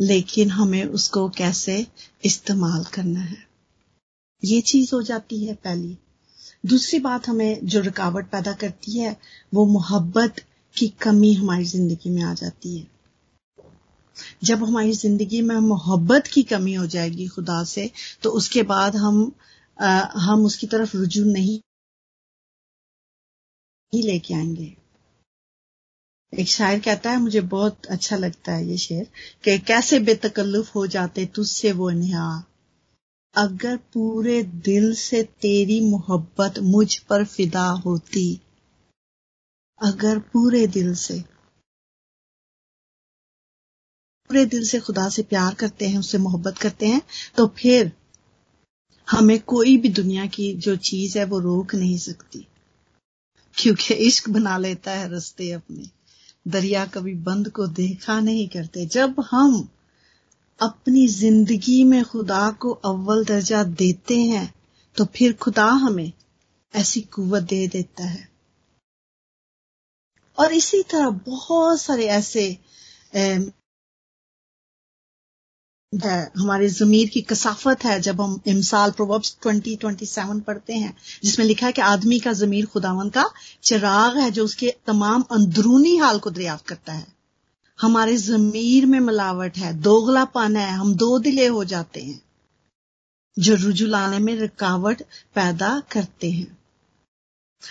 लेकिन 0.00 0.50
हमें 0.50 0.84
उसको 0.84 1.28
कैसे 1.28 1.86
इस्तेमाल 2.24 2.84
करना 2.84 3.20
है? 3.20 3.36
ये 4.44 4.60
चीज़ 4.60 4.94
हो 4.94 5.02
जाती 5.02 5.44
है 5.44 5.54
पहली। 5.54 5.96
दूसरी 6.66 6.98
बात 6.98 7.28
हमें 7.28 7.66
जो 7.66 7.80
रुकावट 7.80 8.30
पैदा 8.30 8.52
करती 8.52 8.98
है 8.98 9.16
वो 9.54 9.64
मोहब्बत 9.66 10.40
की 10.76 10.88
कमी 10.88 11.32
हमारी 11.32 11.64
ज़िंदगी 11.64 12.10
में 12.10 12.22
आ 12.22 12.34
जाती 12.34 12.78
है। 12.78 12.86
जब 14.44 14.64
हमारी 14.64 14.92
ज़िंदगी 14.92 15.42
में 15.42 15.56
मोहब्बत 15.56 16.26
की 16.26 16.42
कमी 16.42 16.74
हो 16.74 16.86
जाएगी 16.86 17.26
खुदा 17.28 17.62
से 17.64 17.90
तो 18.22 18.30
उसके 18.30 18.62
बाद 18.62 18.96
हम 18.96 19.32
आ, 19.82 20.00
हम 20.16 20.44
उसकी 20.44 20.66
तरफ़ 20.66 20.96
रुजू 20.96 21.24
नहीं 21.24 21.60
ही 23.92 24.02
लेके 24.02 24.34
आएँगे। 24.34 24.74
एक 26.32 26.48
शायर 26.48 26.80
कहता 26.80 27.10
है, 27.10 27.20
मुझे 27.20 27.40
बहुत 27.40 27.86
अच्छा 27.86 28.16
लगता 28.16 28.52
है 28.52 28.66
ये 28.66 28.76
शेर 28.78 29.06
कि 29.44 29.58
कैसे 29.58 29.98
बेतकल्लुफ 29.98 30.74
हो 30.74 30.86
जाते 30.86 31.24
तुझसे 31.26 31.72
वो 31.72 31.90
निहा 31.90 32.28
अगर 33.34 33.76
पूरे 33.92 34.42
दिल 34.64 34.94
से 34.94 35.22
तेरी 35.42 35.80
मोहब्बत 35.80 36.58
मुझ 36.58 36.96
पर 36.98 37.24
फिदा 37.24 37.66
होती, 37.86 38.40
अगर 39.80 40.18
पूरे 40.32 40.66
दिल 40.66 40.94
से, 40.94 41.18
पूरे 44.30 44.44
दिल 44.46 44.64
से 44.64 44.80
खुदा 44.80 45.08
से 45.08 45.22
प्यार 45.22 45.54
करते 45.54 45.88
हैं, 45.88 45.98
उससे 45.98 46.18
मोहब्बत 46.18 46.58
करते 46.58 46.86
हैं 46.86 47.02
तो 47.36 47.46
फिर 47.56 47.92
हमें 49.08 49.38
कोई 49.46 49.76
भी 49.76 49.88
दुनिया 49.88 50.26
की 50.26 50.52
जो 50.58 50.76
चीज़ 50.76 51.18
है 51.18 51.24
वो 51.24 51.38
रोक 51.38 51.74
नहीं 51.74 51.98
सकती। 51.98 52.46
क्योंकि 53.56 53.94
इश्क 53.94 54.28
बना 54.30 54.56
लेता 54.58 54.90
है 54.90 55.12
रस्ते 55.12 55.50
अपने। 55.52 55.88
दरिया 56.46 56.84
कभी 56.86 57.14
बंद 57.14 57.48
को 57.50 57.66
देखा 57.66 58.18
नहीं 58.20 58.48
करते। 58.48 58.86
जब 58.86 59.20
हम 59.30 59.68
अपनी 60.60 61.06
ज़िंदगी 61.08 61.82
में 61.84 62.02
खुदा 62.04 62.50
को 62.60 62.70
अव्वल 62.84 63.24
दर्जा 63.24 63.62
देते 63.64 64.18
हैं 64.20 64.52
तो 64.96 65.04
फिर 65.04 65.32
खुदा 65.32 65.64
हमें 65.64 66.12
ऐसी 66.74 67.00
कुवत 67.00 67.42
दे 67.42 67.66
देता 67.68 68.04
है। 68.04 68.28
और 70.38 70.52
इसी 70.52 70.82
तरह 70.82 71.10
बहुत 71.10 71.80
सारे 71.80 72.06
ऐसे 72.06 72.46
है, 75.92 76.32
हमारे 76.38 76.68
जमीर 76.68 77.08
की 77.08 77.20
कसाफत 77.20 77.84
है 77.84 78.00
जब 78.00 78.20
हम 78.20 78.40
इमसाल 78.46 78.90
प्रोवर्ब्स 78.90 79.36
20 79.46 79.76
27 79.76 80.40
पढ़ते 80.40 80.74
हैं, 80.74 80.96
जिसमें 81.24 81.46
लिखा 81.46 81.66
है 81.66 81.72
कि 81.72 81.82
आदमी 81.82 82.18
का 82.18 82.32
जमीर 82.32 82.66
खुदावन 82.66 83.08
का 83.08 83.30
चिराग 83.62 84.16
है 84.16 84.30
जो 84.30 84.44
उसके 84.44 84.74
तमाम 84.86 85.22
अंदरूनी 85.22 85.96
हाल 85.96 86.18
को 86.18 86.30
दरियाफ्त 86.30 86.66
करता 86.66 86.92
है। 86.92 87.06
हमारे 87.80 88.16
जमीर 88.16 88.86
में 88.86 89.00
मिलावट 89.00 89.56
है, 89.56 89.74
दोगलापन 89.74 90.56
है, 90.56 90.70
हम 90.70 90.94
दो 90.94 91.18
दिले 91.18 91.46
हो 91.46 91.64
जाते 91.64 92.00
हैं 92.00 92.20
जो 93.38 93.54
रुजू 93.54 93.86
लाने 93.86 94.18
में 94.18 94.34
रुकावट 94.36 95.02
पैदा 95.34 95.82
करते 95.92 96.30
हैं। 96.30 96.58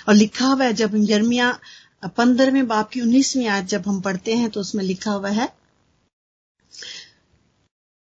और 0.08 0.14
लिखा 0.14 0.48
हुआ 0.48 0.64
है 0.64 0.74
जब 0.74 0.92
यर्मिया 0.96 1.60
पंद्रहवें 2.06 2.68
बाप 2.68 2.90
की 2.90 3.02
उन्नीसवीं 3.02 3.48
आज 3.48 3.66
जब 3.66 3.84
हम 3.88 4.02
पढ़ते 4.02 4.36
हैं 4.36 4.50
तो 4.50 4.60
उसमें 4.60 4.84
लिखा 4.84 5.12
हुआ 5.12 5.30
है 5.30 5.59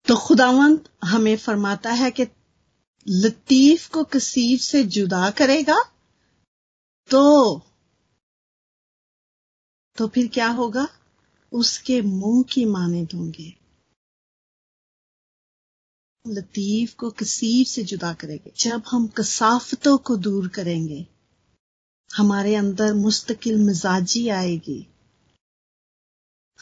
तो 0.08 0.16
खुदावंत 0.16 0.84
हमें 1.04 1.36
फरमाता 1.36 1.92
है 1.92 2.10
कि 2.10 2.26
लतीफ 3.08 3.88
को 3.88 4.04
कसीफ 4.04 4.60
से 4.60 4.84
जुदा 4.84 5.30
करेगा 5.30 5.82
तो 7.10 7.22
तो 9.96 10.08
फिर 10.08 10.28
क्या 10.28 10.48
होगा? 10.48 10.88
उसके 11.52 12.02
मुँह 12.02 12.42
की 12.42 12.64
माने 12.64 13.04
दूँगे। 13.04 13.58
लतीफ 16.26 16.94
को 16.94 17.10
कसीर 17.10 17.66
से 17.66 17.84
जुदा 17.84 18.14
करेंगे। 18.14 18.52
जब 18.56 18.82
हम 18.90 19.06
कसाफतों 19.06 19.98
को 19.98 20.16
दूर 20.16 20.48
करेंगे, 20.48 21.06
हमारे 22.16 22.54
अंदर 22.54 22.94
मुस्तकिल 22.94 23.56
मिजाजी 23.56 24.28
आएगी। 24.28 24.86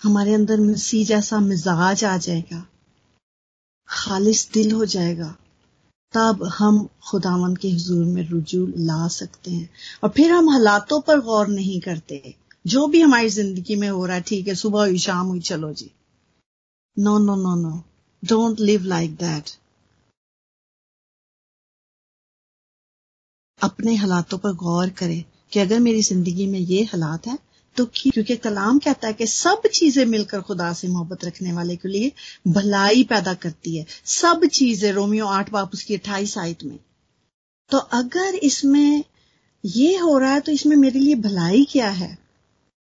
हमारे 0.02 0.34
अंदर 0.34 0.60
मसीह 0.60 1.06
जैसा 1.06 1.40
मिजाज 1.40 2.04
आ 2.04 2.16
जाएगा। 2.16 2.66
खालिश 3.88 4.48
दिल 4.54 4.72
हो 4.72 4.84
जाएगा, 4.86 5.34
तब 6.14 6.42
हम 6.58 6.86
खुदावन 7.10 7.54
के 7.56 7.68
हजूर 7.70 8.04
में 8.04 8.22
रुजू 8.28 8.66
ला 8.68 9.06
सकते 9.08 9.50
हैं। 9.50 9.68
और 10.04 10.10
फिर 10.10 10.32
हम 10.32 10.50
हालातों 10.50 11.00
पर 11.00 11.20
गौर 11.20 11.48
नहीं 11.48 11.80
करते। 11.80 12.34
जो 12.64 12.86
भी 12.86 13.00
हमारी 13.00 13.28
ज़िंदगी 13.28 13.76
में 13.76 13.88
हो 13.88 14.06
रहा 14.06 14.16
है, 14.16 14.22
ठीक 14.22 14.48
है, 14.48 14.54
सुबह 14.54 14.80
हुई, 14.80 14.98
शाम 14.98 15.26
हुई, 15.26 15.40
चलो 15.40 15.72
जी। 15.72 15.90
No 16.96 17.18
no 17.18 17.34
no 17.36 17.54
no 17.54 17.82
don't 18.22 18.60
live 18.60 18.84
like 18.84 19.16
that 19.16 19.50
अपने 23.60 23.94
हालातों 23.94 24.38
पर 24.38 24.52
गौर 24.52 24.90
करें 24.90 25.24
कि 25.52 25.60
अगर 25.60 25.80
मेरी 25.80 26.02
ज़िंदगी 26.02 26.46
में 26.46 26.58
ये 26.58 26.82
हालात 26.84 27.26
है 27.26 27.38
तो 27.76 27.84
क्योंकि 27.94 28.36
कलाम 28.36 28.78
कहता 28.78 29.08
है 29.08 29.14
कि 29.14 29.26
सब 29.26 29.66
चीज़ें 29.74 30.04
मिलकर 30.06 30.40
खुदा 30.40 30.72
से 30.72 30.88
मोहब्बत 30.88 31.24
रखने 31.24 31.52
वाले 31.52 31.76
के 31.76 31.88
लिए 31.88 32.12
भलाई 32.48 33.04
पैदा 33.04 33.34
करती 33.34 33.76
है। 33.76 33.86
सब 34.04 34.44
चीज़ें, 34.44 34.92
रोमियो 34.92 35.26
आठ 35.26 35.50
बाप 35.50 35.72
उसकी 35.74 35.94
अट्ठाईस 35.94 36.36
आयत 36.38 36.64
में। 36.64 36.78
तो 37.70 37.78
अगर 37.78 38.34
इसमें 38.34 39.04
ये 39.64 39.96
हो 39.96 40.18
रहा 40.18 40.32
है 40.32 40.40
तो 40.40 40.52
इसमें 40.52 40.76
मेरे 40.76 40.98
लिए 40.98 41.14
भलाई 41.14 41.66
क्या 41.70 41.88
है? 41.88 42.16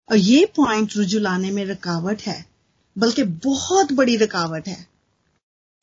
और 0.08 0.16
ये 0.16 0.44
पॉइंट 0.56 0.96
रुजू 0.96 1.18
लाने 1.18 1.50
में 1.50 1.64
रुकावट 1.64 2.22
है, 2.22 2.44
बल्कि 2.96 3.22
बहुत 3.22 3.92
बड़ी 3.92 4.16
रुकावट 4.16 4.68
है। 4.68 4.86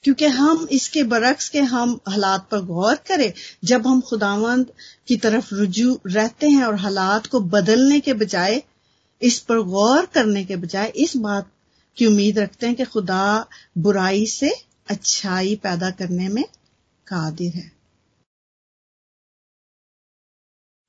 क्योंकि 0.04 0.26
हम 0.26 0.68
इसके 0.72 1.04
बरक्स 1.04 1.48
के 1.50 1.60
हम 1.60 2.00
हालात 2.08 2.48
पर 2.52 2.62
गौर 2.62 2.96
करें, 3.08 3.32
जब 3.64 3.88
हम 3.88 4.02
खुदावंद 4.02 4.72
की 5.08 5.18
तरफ़ 5.18 5.54
रुजू 5.54 6.00
रहते 6.08 6.50
हैं 6.50 6.64
और 6.64 6.76
हालात 6.76 7.28
को 7.28 7.40
बदलने 7.40 8.00
के 8.00 8.14
बजाय 8.14 8.62
इस 9.22 9.40
पर 9.40 9.62
गौर 9.70 10.06
करने 10.06 10.44
के 10.46 10.56
बजाय 10.56 10.92
इस 10.96 11.16
बात 11.18 11.52
की 11.98 12.06
उम्मीद 12.06 12.40
रखते 12.40 12.68
हैं 12.68 12.76
कि 12.76 12.86
खुदा 12.86 13.48
बुराई 13.78 14.26
से 14.26 14.52
अच्छाई 14.90 15.56
पैदा 15.56 15.90
करने 15.92 16.28
में 16.28 16.44
कादिर 17.08 17.54
है। 17.54 17.72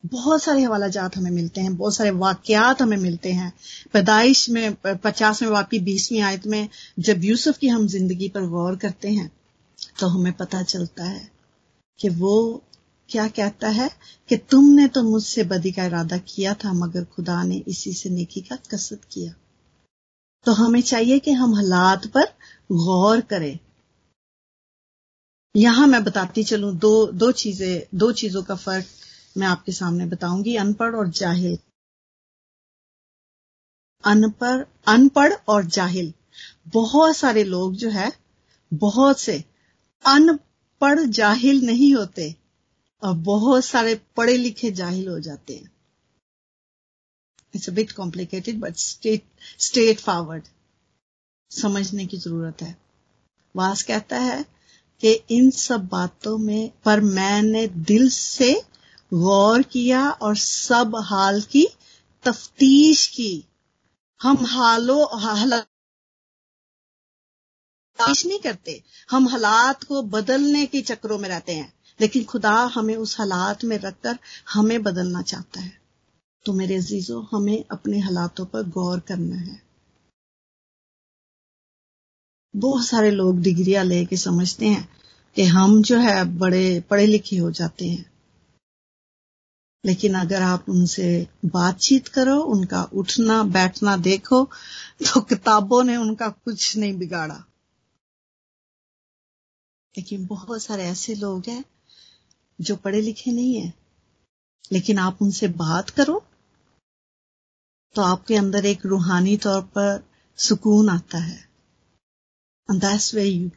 बहुत 0.05 0.43
सारे 0.43 0.63
हवाला 0.63 0.89
जात 0.89 1.17
हमें 1.17 1.31
मिलते 1.31 1.61
हैं, 1.61 1.77
बहुत 1.77 1.95
सारे 1.95 2.11
वाकयात 2.11 2.81
हमें 2.83 2.97
मिलते 2.97 3.33
हैं। 3.33 3.53
पैदाइश 3.93 4.49
में 4.51 4.75
पचासवें 4.85 5.49
वापी 5.51 5.79
बीसवीं 5.81 6.21
आयत 6.21 6.47
में 6.47 6.69
जब 6.99 7.25
यूसुफ 7.25 7.59
की 7.59 7.69
हम 7.69 7.87
ज़िंदगी 7.87 8.29
पर 8.29 8.47
गौर 8.49 8.77
करते 8.77 9.11
हैं 9.11 9.31
तो 10.01 10.07
हमें 10.07 10.33
पता 10.33 10.63
चलता 10.63 11.05
है 11.05 11.31
कि 12.01 12.09
वो 12.09 12.63
क्या 13.09 13.29
कहता 13.29 13.69
है 13.69 13.91
कि 14.29 14.37
तुमने 14.37 14.89
तो 14.89 15.03
मुझसे 15.03 15.45
बदी 15.45 15.73
का 15.73 15.85
इरादा 15.85 16.17
किया 16.19 16.55
था, 16.55 16.73
मगर 16.73 17.05
खुदा 17.05 17.43
ने 17.43 17.57
इसी 17.69 17.93
से 17.93 18.11
नेकी 18.11 18.41
का 18.41 18.57
कसद 18.57 19.05
किया। 19.05 19.33
तो 20.47 20.53
हमें 20.53 20.81
चाहिए 20.83 21.19
कि 21.19 21.33
हम 21.33 21.55
हालात 21.55 22.07
पर 22.07 22.25
गौर 22.73 23.21
करें। 23.21 23.59
यहाँ 25.57 25.87
मैं 25.87 26.05
बताती 26.05 26.45
चलूँ, 26.45 26.75
दो 26.77 27.07
दो 27.07 27.33
चीज़ें, 27.33 27.83
दो 27.95 28.13
चीज़ों 28.13 28.43
का 28.43 28.55
फ़र्क 28.55 28.87
मैं 29.37 29.47
आपके 29.47 29.73
सामने 29.73 30.07
बताऊँगी, 30.07 30.57
अनपढ़ 30.57 30.95
और 30.95 31.09
जाहिल। 31.09 31.59
अनपढ़ 34.05 34.63
अनपढ़ 34.87 35.33
और 35.49 35.65
जाहिल। 35.67 36.13
बहुत 36.69 37.17
सारे 37.17 37.45
लोग 37.45 37.75
जो 37.75 37.91
है, 37.91 38.13
बहुत 38.73 39.21
से 39.21 39.45
अनपढ़ 40.05 41.01
जाहिल 41.01 41.67
नहीं 41.67 41.95
होते। 41.95 42.42
और 43.03 43.15
बहुत 43.15 43.65
सारे 43.65 43.95
पढ़े 44.17 44.37
लिखे 44.37 44.71
जाहिल 44.71 45.09
हो 45.09 45.21
जाते 45.21 45.57
हैं। 45.57 45.71
It's 47.55 47.69
a 47.69 47.73
bit 47.73 47.93
complicated 47.93 48.61
but 48.61 48.77
state 48.77 49.23
straightforward 50.01 50.45
समझने 51.51 52.07
की 52.07 52.17
ज़रूरत 52.17 52.63
है। 52.63 52.77
वास 53.57 53.83
कहता 53.83 54.19
है 54.19 54.45
कि 55.01 55.13
इन 55.31 55.51
सब 55.51 55.87
बातों 55.87 56.39
में 56.39 56.71
पर 56.85 57.01
मैंने 57.01 57.67
दिल 57.67 58.09
से 58.11 58.63
गौर 59.15 59.63
किया 59.63 60.11
और 60.11 60.37
सब 60.37 60.97
हाल 60.97 61.43
की 61.43 61.67
तफ्तीश 62.25 63.07
की। 63.07 63.45
हम 64.23 64.47
हालों 64.47 65.21
हालात 65.21 65.69
नहीं 68.01 68.39
करते। 68.39 68.83
हम 69.11 69.29
हालात 69.29 69.85
को 69.85 70.03
बदलने 70.03 70.67
के 70.67 70.81
चक्रों 70.83 71.19
में 71.19 71.29
रहते 71.29 71.53
हैं। 71.53 71.82
लेकिन 72.03 72.25
खुदा 72.25 72.51
हमें 72.51 72.97
उस 72.97 73.19
हालात 73.19 73.65
में 73.65 73.79
रखकर 73.79 74.19
हमें 74.53 74.83
बदलना 74.83 75.23
चाहता 75.23 75.61
है। 75.61 75.81
तो 76.45 76.53
मेरे 76.53 76.77
अजीजों, 76.77 77.27
हमें 77.33 77.65
अपने 77.71 77.99
हालातों 77.99 78.47
पर 78.47 78.63
गौर 78.63 79.01
करना 79.01 79.37
है। 79.37 79.63
बहुत 82.57 82.87
सारे 82.87 83.11
लोग 83.11 83.41
डिग्रियाँ 83.41 83.85
लेके 83.85 84.17
समझते 84.17 84.67
हैं 84.67 84.89
कि 85.35 85.43
हम 85.43 85.83
जो 85.83 85.99
है 85.99 86.25
बड़े, 86.25 86.81
पढ़े 86.81 87.07
लिखे 87.07 87.37
हो 87.37 87.51
जाते 87.51 87.89
हैं। 87.89 88.13
लेकिन 89.87 90.15
अगर 90.15 90.43
आप 90.43 90.69
उनसे 90.69 91.29
बातचीत 91.45 92.09
करो, 92.09 92.41
उनका 92.41 92.83
उठना, 92.83 93.43
बैठना 93.43 93.97
देखो 93.97 94.45
तो 95.03 95.21
किताबों 95.21 95.85
ने 95.85 95.97
उनका 95.97 96.29
कुछ 96.29 96.77
नहीं 96.77 96.99
बिगाड़ा। 96.99 97.45
लेकिन 99.99 100.27
बहुत 100.27 100.63
सारे 100.63 100.85
ऐसे 100.85 101.15
लोग 101.15 101.43
हैं 101.49 101.65
जो 102.63 102.77
पढ़े 102.77 103.01
लिखे 103.01 103.33
नहीं 103.33 103.55
है। 103.57 103.73
लेकिन 104.73 104.99
आप 104.99 105.19
उनसे 105.23 105.49
बात 105.49 105.91
करो 105.91 106.23
तो 107.97 108.03
आपके 108.03 108.37
अंदर 108.37 108.65
एक 108.65 108.87
रूहानी 108.87 109.37
तौर 109.37 109.63
पर 109.63 110.05
सुकून 110.39 110.89
आता 110.89 111.19
है। 111.19 111.41
वे 113.15 113.25
यू 113.25 113.51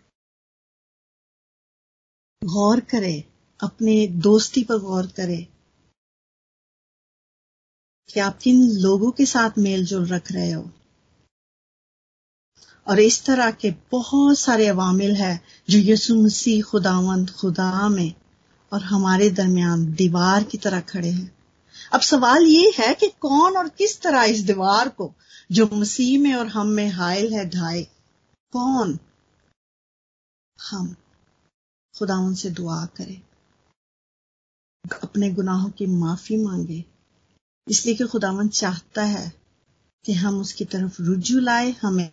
गौर 2.42 2.80
करे, 2.80 3.24
अपने 3.60 4.08
दोस्ती 4.08 4.64
पर 4.64 4.78
गौर 4.78 5.08
करे 5.08 5.38
कि 8.10 8.20
आप 8.20 8.38
किन 8.38 8.62
लोगों 8.80 9.12
के 9.12 9.26
साथ 9.26 9.58
मेल 9.58 9.86
जोल 9.86 10.06
रख 10.06 10.32
रहे 10.32 10.52
हो। 10.52 10.70
और 12.88 13.00
इस 13.00 13.24
तरह 13.26 13.52
के 13.52 13.72
बहुत 13.92 14.40
सारे 14.40 14.68
अवामिल 14.68 15.16
है 15.16 15.34
जो 15.70 15.80
यसु 15.82 16.16
मसीह 16.16 16.64
खुदावंद 16.64 17.32
खुदा 17.32 17.90
में 17.90 18.14
और 18.76 18.82
हमारे 18.82 19.30
दरमियान 19.30 19.94
दीवार 19.94 20.44
की 20.44 20.58
तरह 20.58 20.82
खड़े 20.82 21.12
हैं। 21.12 21.38
अब 21.94 22.02
सवाल 22.02 22.44
ये 22.44 22.74
है 22.78 22.94
कि 22.94 23.08
कौन 23.08 23.58
और 23.58 23.70
किस 23.70 24.02
तरह 24.02 24.24
इस 24.24 24.42
दीवार 24.42 24.90
को, 24.90 25.14
जो 25.52 25.70
मसीह 25.74 26.20
में 26.20 26.34
और 26.34 26.48
हम 26.48 26.68
में 26.68 26.90
हायल 26.90 27.34
है, 27.34 27.50
ढाए? 27.50 27.84
कौन? 28.52 29.00
हम। 30.70 30.96
खुदा 31.98 32.16
उनसे 32.16 32.50
दुआ 32.50 32.86
करें। 32.86 33.22
अपने 35.04 35.32
गुनाहों 35.32 35.70
की 35.70 35.86
माफ़ी 35.86 36.38
मांगे। 36.38 36.86
इसलिए 37.68 37.96
कि 37.96 38.08
खुदावन 38.08 38.48
चाहता 38.48 39.04
है 39.04 39.34
कि 40.06 40.14
हम 40.14 40.42
उसकी 40.42 40.66
तरफ़ 40.66 41.02
रुजू 41.02 41.40
लाए, 41.40 41.72
हमें 41.72 42.12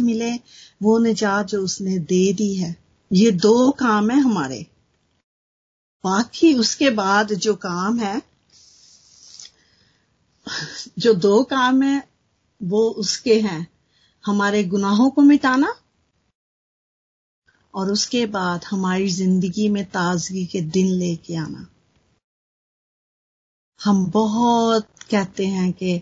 मिले, 0.00 0.36
वो 0.82 0.98
निजात 0.98 1.46
जो 1.46 1.64
उसने 1.64 1.98
दे 1.98 2.32
दी 2.32 2.54
है। 2.54 2.81
ये 3.12 3.30
दो 3.30 3.70
काम 3.70 4.10
है 4.10 4.20
हमारे। 4.20 4.66
बाकी 6.04 6.54
उसके 6.54 6.90
बाद 6.90 7.32
जो 7.32 7.54
काम 7.54 7.98
है, 7.98 8.22
जो 10.98 11.14
दो 11.14 11.42
काम 11.42 11.82
है, 11.82 12.08
वो 12.62 12.90
उसके 12.90 13.40
हैं। 13.40 13.68
हमारे 14.26 14.64
गुनाहों 14.64 15.10
को 15.10 15.22
मिटाना 15.22 15.74
और 17.74 17.90
उसके 17.90 18.26
बाद 18.26 18.64
हमारी 18.64 19.08
ज़िंदगी 19.08 19.68
में 19.68 19.84
ताजगी 19.84 20.46
के 20.46 20.60
दिन 20.60 20.86
लेके 20.86 21.36
आना। 21.36 21.66
हम 23.84 24.04
बहुत 24.06 24.86
कहते 25.10 25.46
हैं 25.46 25.72
कि 25.72 26.00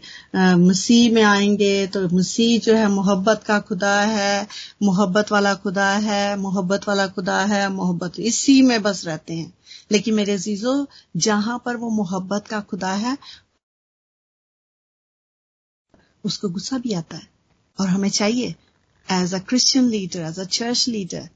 मसीह 0.59 1.13
में 1.13 1.23
आएँगे 1.23 1.87
तो 1.87 2.01
मसीह 2.09 2.59
जो 2.61 2.75
है 2.77 2.89
मोहब्बत 2.89 3.45
का 3.47 3.59
खुदा 3.61 4.01
है, 4.01 4.47
मोहब्बत 4.83 5.33
वाला 5.33 5.55
खुदा 5.55 5.89
है, 5.99 6.37
मोहब्बत 6.37 6.89
वाला 6.89 7.07
खुदा 7.07 7.41
है, 7.45 7.69
मोहब्बत 7.69 8.21
इसी 8.21 8.61
में 8.63 8.81
बस 8.83 9.05
रहते 9.07 9.35
हैं। 9.35 9.53
लेकिन 9.93 10.15
मेरे 10.15 10.39
जीजो 10.39 10.87
जहाँ 11.17 11.63
पर 11.65 11.77
वो 11.77 11.91
मोहब्बत 11.91 12.47
का 12.49 12.61
खुदा 12.61 12.93
है, 12.95 13.17
उसको 16.25 16.49
गुस्सा 16.49 16.79
भी 16.79 16.93
आता 16.93 17.17
है 17.17 17.29
और 17.79 17.89
हमें 17.89 18.09
चाहिए 18.11 18.55
as 19.09 19.35
a 19.35 19.39
Christian 19.39 19.89
leader 19.89 20.21
as 20.21 20.39
a 20.39 20.45
church 20.45 20.89
leader 20.89 21.29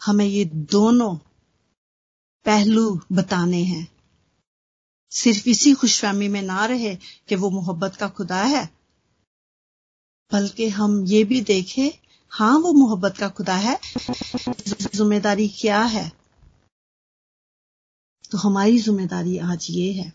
हमें 0.00 0.26
ये 0.26 0.44
दोनों 0.70 1.14
पहलू 2.46 3.00
बताने 3.12 3.62
हैं। 3.64 3.93
सिर्फ़ 5.14 5.48
इसी 5.48 5.72
खुशफहमी 5.74 6.28
में 6.28 6.42
ना 6.42 6.64
रहे 6.66 6.94
कि 7.28 7.36
वो 7.36 7.50
मोहब्बत 7.50 7.96
का 7.96 8.08
खुदा 8.08 8.42
है। 8.42 8.64
बल्कि 10.32 10.68
हम 10.68 11.04
ये 11.04 11.24
भी 11.24 11.40
देखें 11.40 11.90
हाँ 12.32 12.58
वो 12.58 12.72
मोहब्बत 12.72 13.16
का 13.18 13.28
खुदा 13.28 13.54
है। 13.54 13.78
ज़िम्मेदारी 14.94 15.48
क्या 15.48 15.82
है? 15.82 16.10
तो 18.30 18.38
हमारी 18.38 18.78
ज़िम्मेदारी 18.78 19.38
आज 19.38 19.66
ये 19.70 19.92
है 19.92 20.12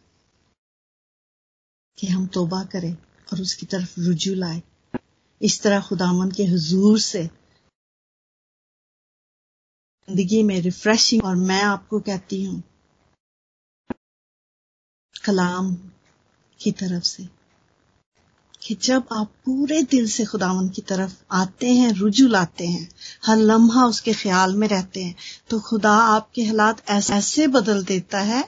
कि 1.97 2.07
हम 2.07 2.25
तोबा 2.27 2.63
करें 2.63 2.93
और 2.93 3.41
उसकी 3.41 3.65
तरफ़ 3.65 3.99
रुजू 3.99 4.33
लाए। 4.35 4.61
इस 5.41 5.61
तरह 5.61 5.81
खुदामन 5.81 6.31
के 6.31 6.45
हुजूर 6.45 6.99
से 6.99 7.23
ज़िंदगी 10.07 10.43
में 10.43 10.59
रिफ्रेशिंग 10.61 11.23
और 11.23 11.35
मैं 11.35 11.61
आपको 11.63 11.99
कहती 11.99 12.43
हूँ 12.43 12.61
कलाम 15.23 15.73
की 16.59 16.71
तरफ़ 16.71 17.03
से 17.03 17.27
कि 18.61 18.75
जब 18.75 19.07
आप 19.11 19.31
पूरे 19.45 19.81
दिल 19.83 20.07
से 20.09 20.25
खुदावन 20.25 20.69
की 20.69 20.81
तरफ़ 20.81 21.13
आते 21.31 21.73
हैं, 21.73 21.91
रुजू 21.93 22.27
लाते 22.27 22.67
हैं, 22.67 22.89
हर 23.25 23.37
लम्हा 23.37 23.85
उसके 23.85 24.13
ख्याल 24.13 24.55
में 24.55 24.67
रहते 24.67 25.03
हैं 25.03 25.15
तो 25.49 25.59
खुदा 25.59 25.91
आपके 25.91 26.43
हालात 26.45 26.89
ऐसे 26.89 27.47
बदल 27.47 27.83
देता 27.83 28.19
है 28.21 28.43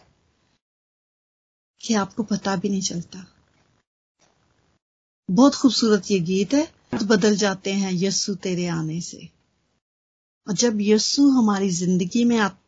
कि 1.82 1.94
आपको 1.94 2.24
पता 2.24 2.56
भी 2.56 2.70
नहीं 2.70 2.82
चलता। 2.82 3.26
बहुत 5.30 5.56
खूबसूरत 5.56 6.12
ये 6.12 6.20
गीत 6.20 6.54
है 6.54 6.68
बदल 7.04 7.36
जाते 7.36 7.74
हैं 7.74 7.92
यस्सु 7.94 8.36
तेरे 8.36 8.68
आने 8.68 9.00
से। 9.02 9.30
और 10.48 10.54
जब 10.54 10.78
यस्सु 10.82 11.30
हमारी 11.30 11.70
ज़िंदगी 11.70 12.24
में 12.26 12.38
आते 12.38 12.61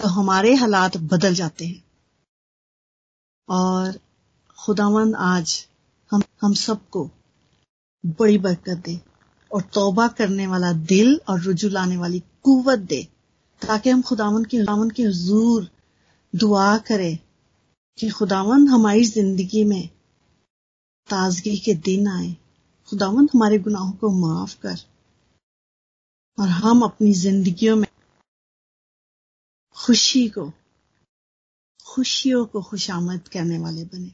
तो 0.00 0.08
हमारे 0.08 0.54
हालात 0.54 0.96
बदल 1.12 1.34
जाते 1.34 1.66
हैं। 1.66 1.82
और 3.48 3.98
खुदावन 4.58 5.14
आज 5.14 5.54
हम 6.10 6.22
हम 6.42 6.54
सबको 6.54 7.04
बड़ी 8.18 8.38
बरकत 8.38 8.82
दे 8.86 8.98
और 9.50 9.62
तौबा 9.74 10.06
करने 10.18 10.46
वाला 10.46 10.72
दिल 10.90 11.20
और 11.28 11.40
रुजू 11.40 11.68
लाने 11.68 11.96
वाली 11.96 12.20
कुवत 12.44 12.78
दे, 12.78 13.02
ताकि 13.62 13.90
हम 13.90 14.02
खुदावन 14.02 14.44
के 14.44 14.58
खुदावन 14.58 14.90
के 14.90 15.02
हजूर 15.02 15.68
दुआ 16.32 16.76
करें 16.88 17.18
कि 17.98 18.08
खुदावन 18.10 18.66
हमारी 18.68 19.04
ज़िंदगी 19.04 19.64
में 19.64 19.86
ताजगी 21.08 21.56
के 21.58 21.74
दिन 21.82 22.08
आए। 22.08 22.36
खुदावन 22.88 23.28
हमारे 23.34 23.58
गुनाहों 23.58 23.92
को 23.92 24.10
माफ़ 24.18 24.56
कर 24.60 24.76
और 26.38 26.48
हम 26.48 26.82
अपनी 26.82 27.12
जिंदगियों 27.14 27.76
में 27.76 27.85
खुशी 29.86 30.28
को, 30.28 30.52
खुशियों 31.84 32.46
को 32.46 32.62
खुशामद 32.62 33.28
करने 33.28 33.58
वाले 33.58 33.84
बने। 33.84 34.10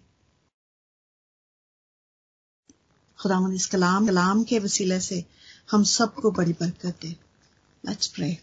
खुदावन 3.18 3.54
इस 3.54 3.66
कलाम 3.66 4.06
कलाम 4.06 4.44
के 4.44 4.58
वसीले 4.58 5.00
से 5.00 5.24
हम 5.70 5.84
सबको 5.84 6.30
बड़ी 6.30 6.52
बरकत 6.52 6.98
दे। 7.02 7.08
लेट्स 7.84 8.06
प्रे 8.06 8.38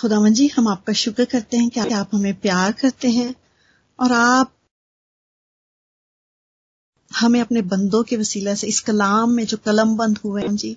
खुदावन 0.00 0.34
जी, 0.34 0.48
हम 0.48 0.68
आपका 0.68 0.92
शुक्र 0.92 1.24
करते 1.24 1.56
हैं 1.56 1.70
कि 1.70 1.80
आप 1.80 2.14
हमें 2.14 2.40
प्यार 2.40 2.72
करते 2.72 3.10
हैं 3.10 3.34
और 3.98 4.12
आप 4.12 4.56
हमें 7.14 7.40
अपने 7.40 7.62
बंदों 7.62 8.02
के 8.04 8.16
वसीले 8.16 8.56
से, 8.56 8.66
इस 8.66 8.80
कलाम 8.80 9.30
में 9.30 9.46
जो 9.46 9.56
कलम 9.56 9.96
बंद 9.96 10.18
हुए 10.18 10.42
हैं 10.42 10.56
जी, 10.56 10.76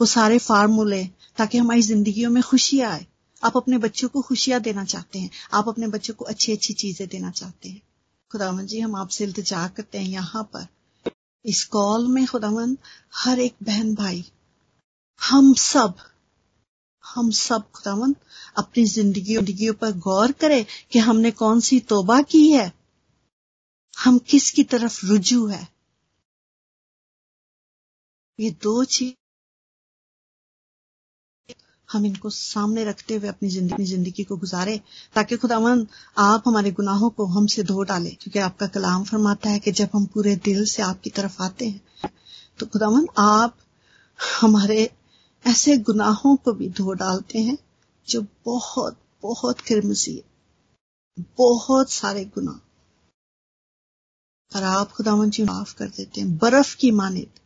वो 0.00 0.06
सारे 0.06 0.38
फार्मूले 0.38 1.08
ताकि 1.36 1.58
हमारी 1.58 1.82
जिंदगियों 1.82 2.30
में 2.30 2.42
खुशी 2.42 2.80
आए। 2.80 3.06
आप 3.44 3.56
अपने 3.56 3.78
बच्चों 3.78 4.08
को 4.08 4.22
खुशियाँ 4.22 4.60
देना 4.60 4.84
चाहते 4.84 5.18
हैं। 5.18 5.30
आप 5.52 5.68
अपने 5.68 5.86
बच्चों 5.86 6.14
को 6.14 6.24
अच्छी 6.24 6.52
अच्छी 6.52 6.74
चीज़ें 6.74 7.08
देना 7.08 7.30
चाहते 7.30 7.68
हैं। 7.68 7.82
खुदावन 8.30 8.66
जी, 8.66 8.80
हम 8.80 8.96
आपसे 8.96 9.24
इल्तजा 9.24 9.68
करते 9.68 9.98
हैं 9.98 10.08
यहाँ 10.08 10.50
पर। 10.56 10.66
इस 11.46 11.64
कॉल 11.64 12.08
में 12.08 12.26
खुदावन 12.26 12.78
हर 13.14 13.40
एक 13.40 13.54
बहन 13.62 13.94
भाई, 13.94 14.24
हम 15.20 15.54
सब 15.54 15.94
हम 17.04 17.30
सब 17.30 17.70
खुदावन 17.70 18.14
अपनी 18.56 18.84
ज़िंदगी 18.84 19.34
जिंदगियों 19.34 19.74
पर 19.74 19.92
गौर 19.92 20.32
करें 20.32 20.66
कि 20.92 20.98
हमने 20.98 21.30
कौन 21.30 21.60
सी 21.60 21.80
तोबा 21.80 22.22
की 22.22 22.52
है। 22.52 22.72
हम 23.98 24.18
किसकी 24.18 24.64
तरफ़ 24.64 25.06
रुजू 25.06 25.46
है। 25.46 25.68
ये 28.40 28.50
दो 28.50 28.84
चीज़ 28.84 29.12
हम 31.88 32.06
इनको 32.06 32.30
सामने 32.30 32.84
रखते 32.84 33.14
हुए 33.14 33.28
अपनी 33.28 33.48
ज़िंदगी 33.50 33.84
ज़िंदगी 33.86 34.24
को 34.24 34.36
गुजारे, 34.36 34.80
ताकि 35.14 35.36
खुदावन 35.36 35.86
आप 36.18 36.42
हमारे 36.46 36.70
गुनाहों 36.72 37.10
को 37.10 37.26
हमसे 37.28 37.62
धो 37.64 37.82
डाले, 37.84 38.10
क्योंकि 38.12 38.38
आपका 38.40 38.66
कलाम 38.68 39.04
फरमाता 39.04 39.50
है 39.50 39.58
कि 39.58 39.72
जब 39.72 39.88
हम 39.94 40.06
पूरे 40.06 40.34
दिल 40.44 40.64
से 40.66 40.82
आपकी 40.82 41.10
तरफ़ 41.12 41.42
आते 41.42 41.68
हैं 41.68 42.10
तो 42.58 42.66
खुदावन 42.66 43.06
आप 43.18 43.56
हमारे 44.40 44.90
ऐसे 45.44 45.76
गुनाहों 45.80 46.34
को 46.36 46.52
भी 46.52 46.68
धो 46.72 46.92
डालते 46.94 47.38
हैं, 47.40 47.56
जो 48.08 48.20
बहुत 48.44 48.98
बहुत 49.22 49.60
किरमसी 49.60 50.14
है। 50.16 50.22
बहुत 51.38 51.90
सारे 51.90 52.24
गुनाह। 52.34 52.60
और 54.52 54.62
आप 54.64 54.92
खुदावन 54.92 55.30
जी 55.30 55.42
माफ़ 55.44 55.74
कर 55.76 55.88
देते 55.88 56.20
हैं। 56.20 56.36
बर्फ़ 56.38 56.76
की 56.76 56.90
मानित 56.92 57.40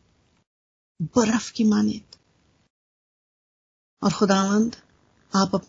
बर्फ़ 1.17 1.53
की 1.53 1.65
मानित 1.65 2.17
और 4.03 4.13
खुदावंद 4.13 4.77
आप 5.33 5.61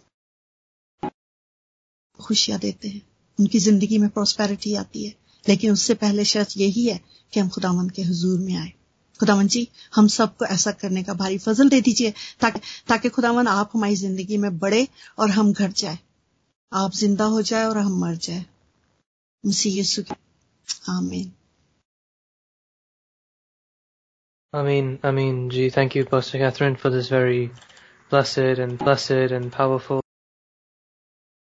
खुशियाँ 2.20 2.60
देते 2.60 2.88
हैं। 2.88 3.02
उनकी 3.40 3.60
ज़िंदगी 3.60 3.98
में 3.98 4.10
प्रॉस्पेरिटी 4.10 4.74
आती 4.76 5.06
है। 5.06 5.14
लेकिन 5.46 5.72
उससे 5.72 5.94
पहले 5.94 6.26
शर्त 6.26 6.58
यही 6.58 6.84
है 6.86 7.00
कि 7.34 7.40
हम 7.40 7.50
खुदावंद 7.50 7.92
के 7.92 8.02
हजूर 8.02 8.40
में 8.40 8.56
आए। 8.56 8.72
खुदावन 9.20 9.48
जी 9.48 9.68
हम 9.96 10.08
सबको 10.08 10.46
ऐसा 10.46 10.72
करने 10.72 11.04
का 11.04 11.14
भारी 11.14 11.38
फजल 11.38 11.70
दे 11.70 11.82
दीजिए 11.82 12.14
ताकि 12.40 12.60
ताकि 12.88 13.10
खुदावन 13.10 13.48
आप 13.48 13.72
हमारी 13.74 13.96
ज़िंदगी 13.96 14.38
में 14.38 14.58
बढ़े 14.60 14.88
और 15.20 15.30
हम 15.30 15.54
घट 15.54 15.72
जाए। 15.72 16.00
आप 16.74 16.92
ज़िंदा 16.92 17.26
हो 17.26 17.42
जाए 17.42 17.66
और 17.66 17.78
हम 17.78 18.00
मर 18.02 18.16
जाए। 18.16 18.46
मसीह 19.44 19.76
यीशु 19.76 20.04
की 20.04 20.16
आमीन। 20.90 21.32
Amin, 24.54 24.88
Amin. 25.04 25.50
Gee, 25.50 25.70
thank 25.70 25.96
you, 25.96 26.04
Pastor 26.06 26.40
Catherine, 26.40 26.76
for 26.76 26.90
this 26.90 27.10
very 27.10 27.42
blessed 28.10 28.38
and 28.60 28.78
blessed 28.78 29.12
and 29.12 29.52
powerful 29.52 30.02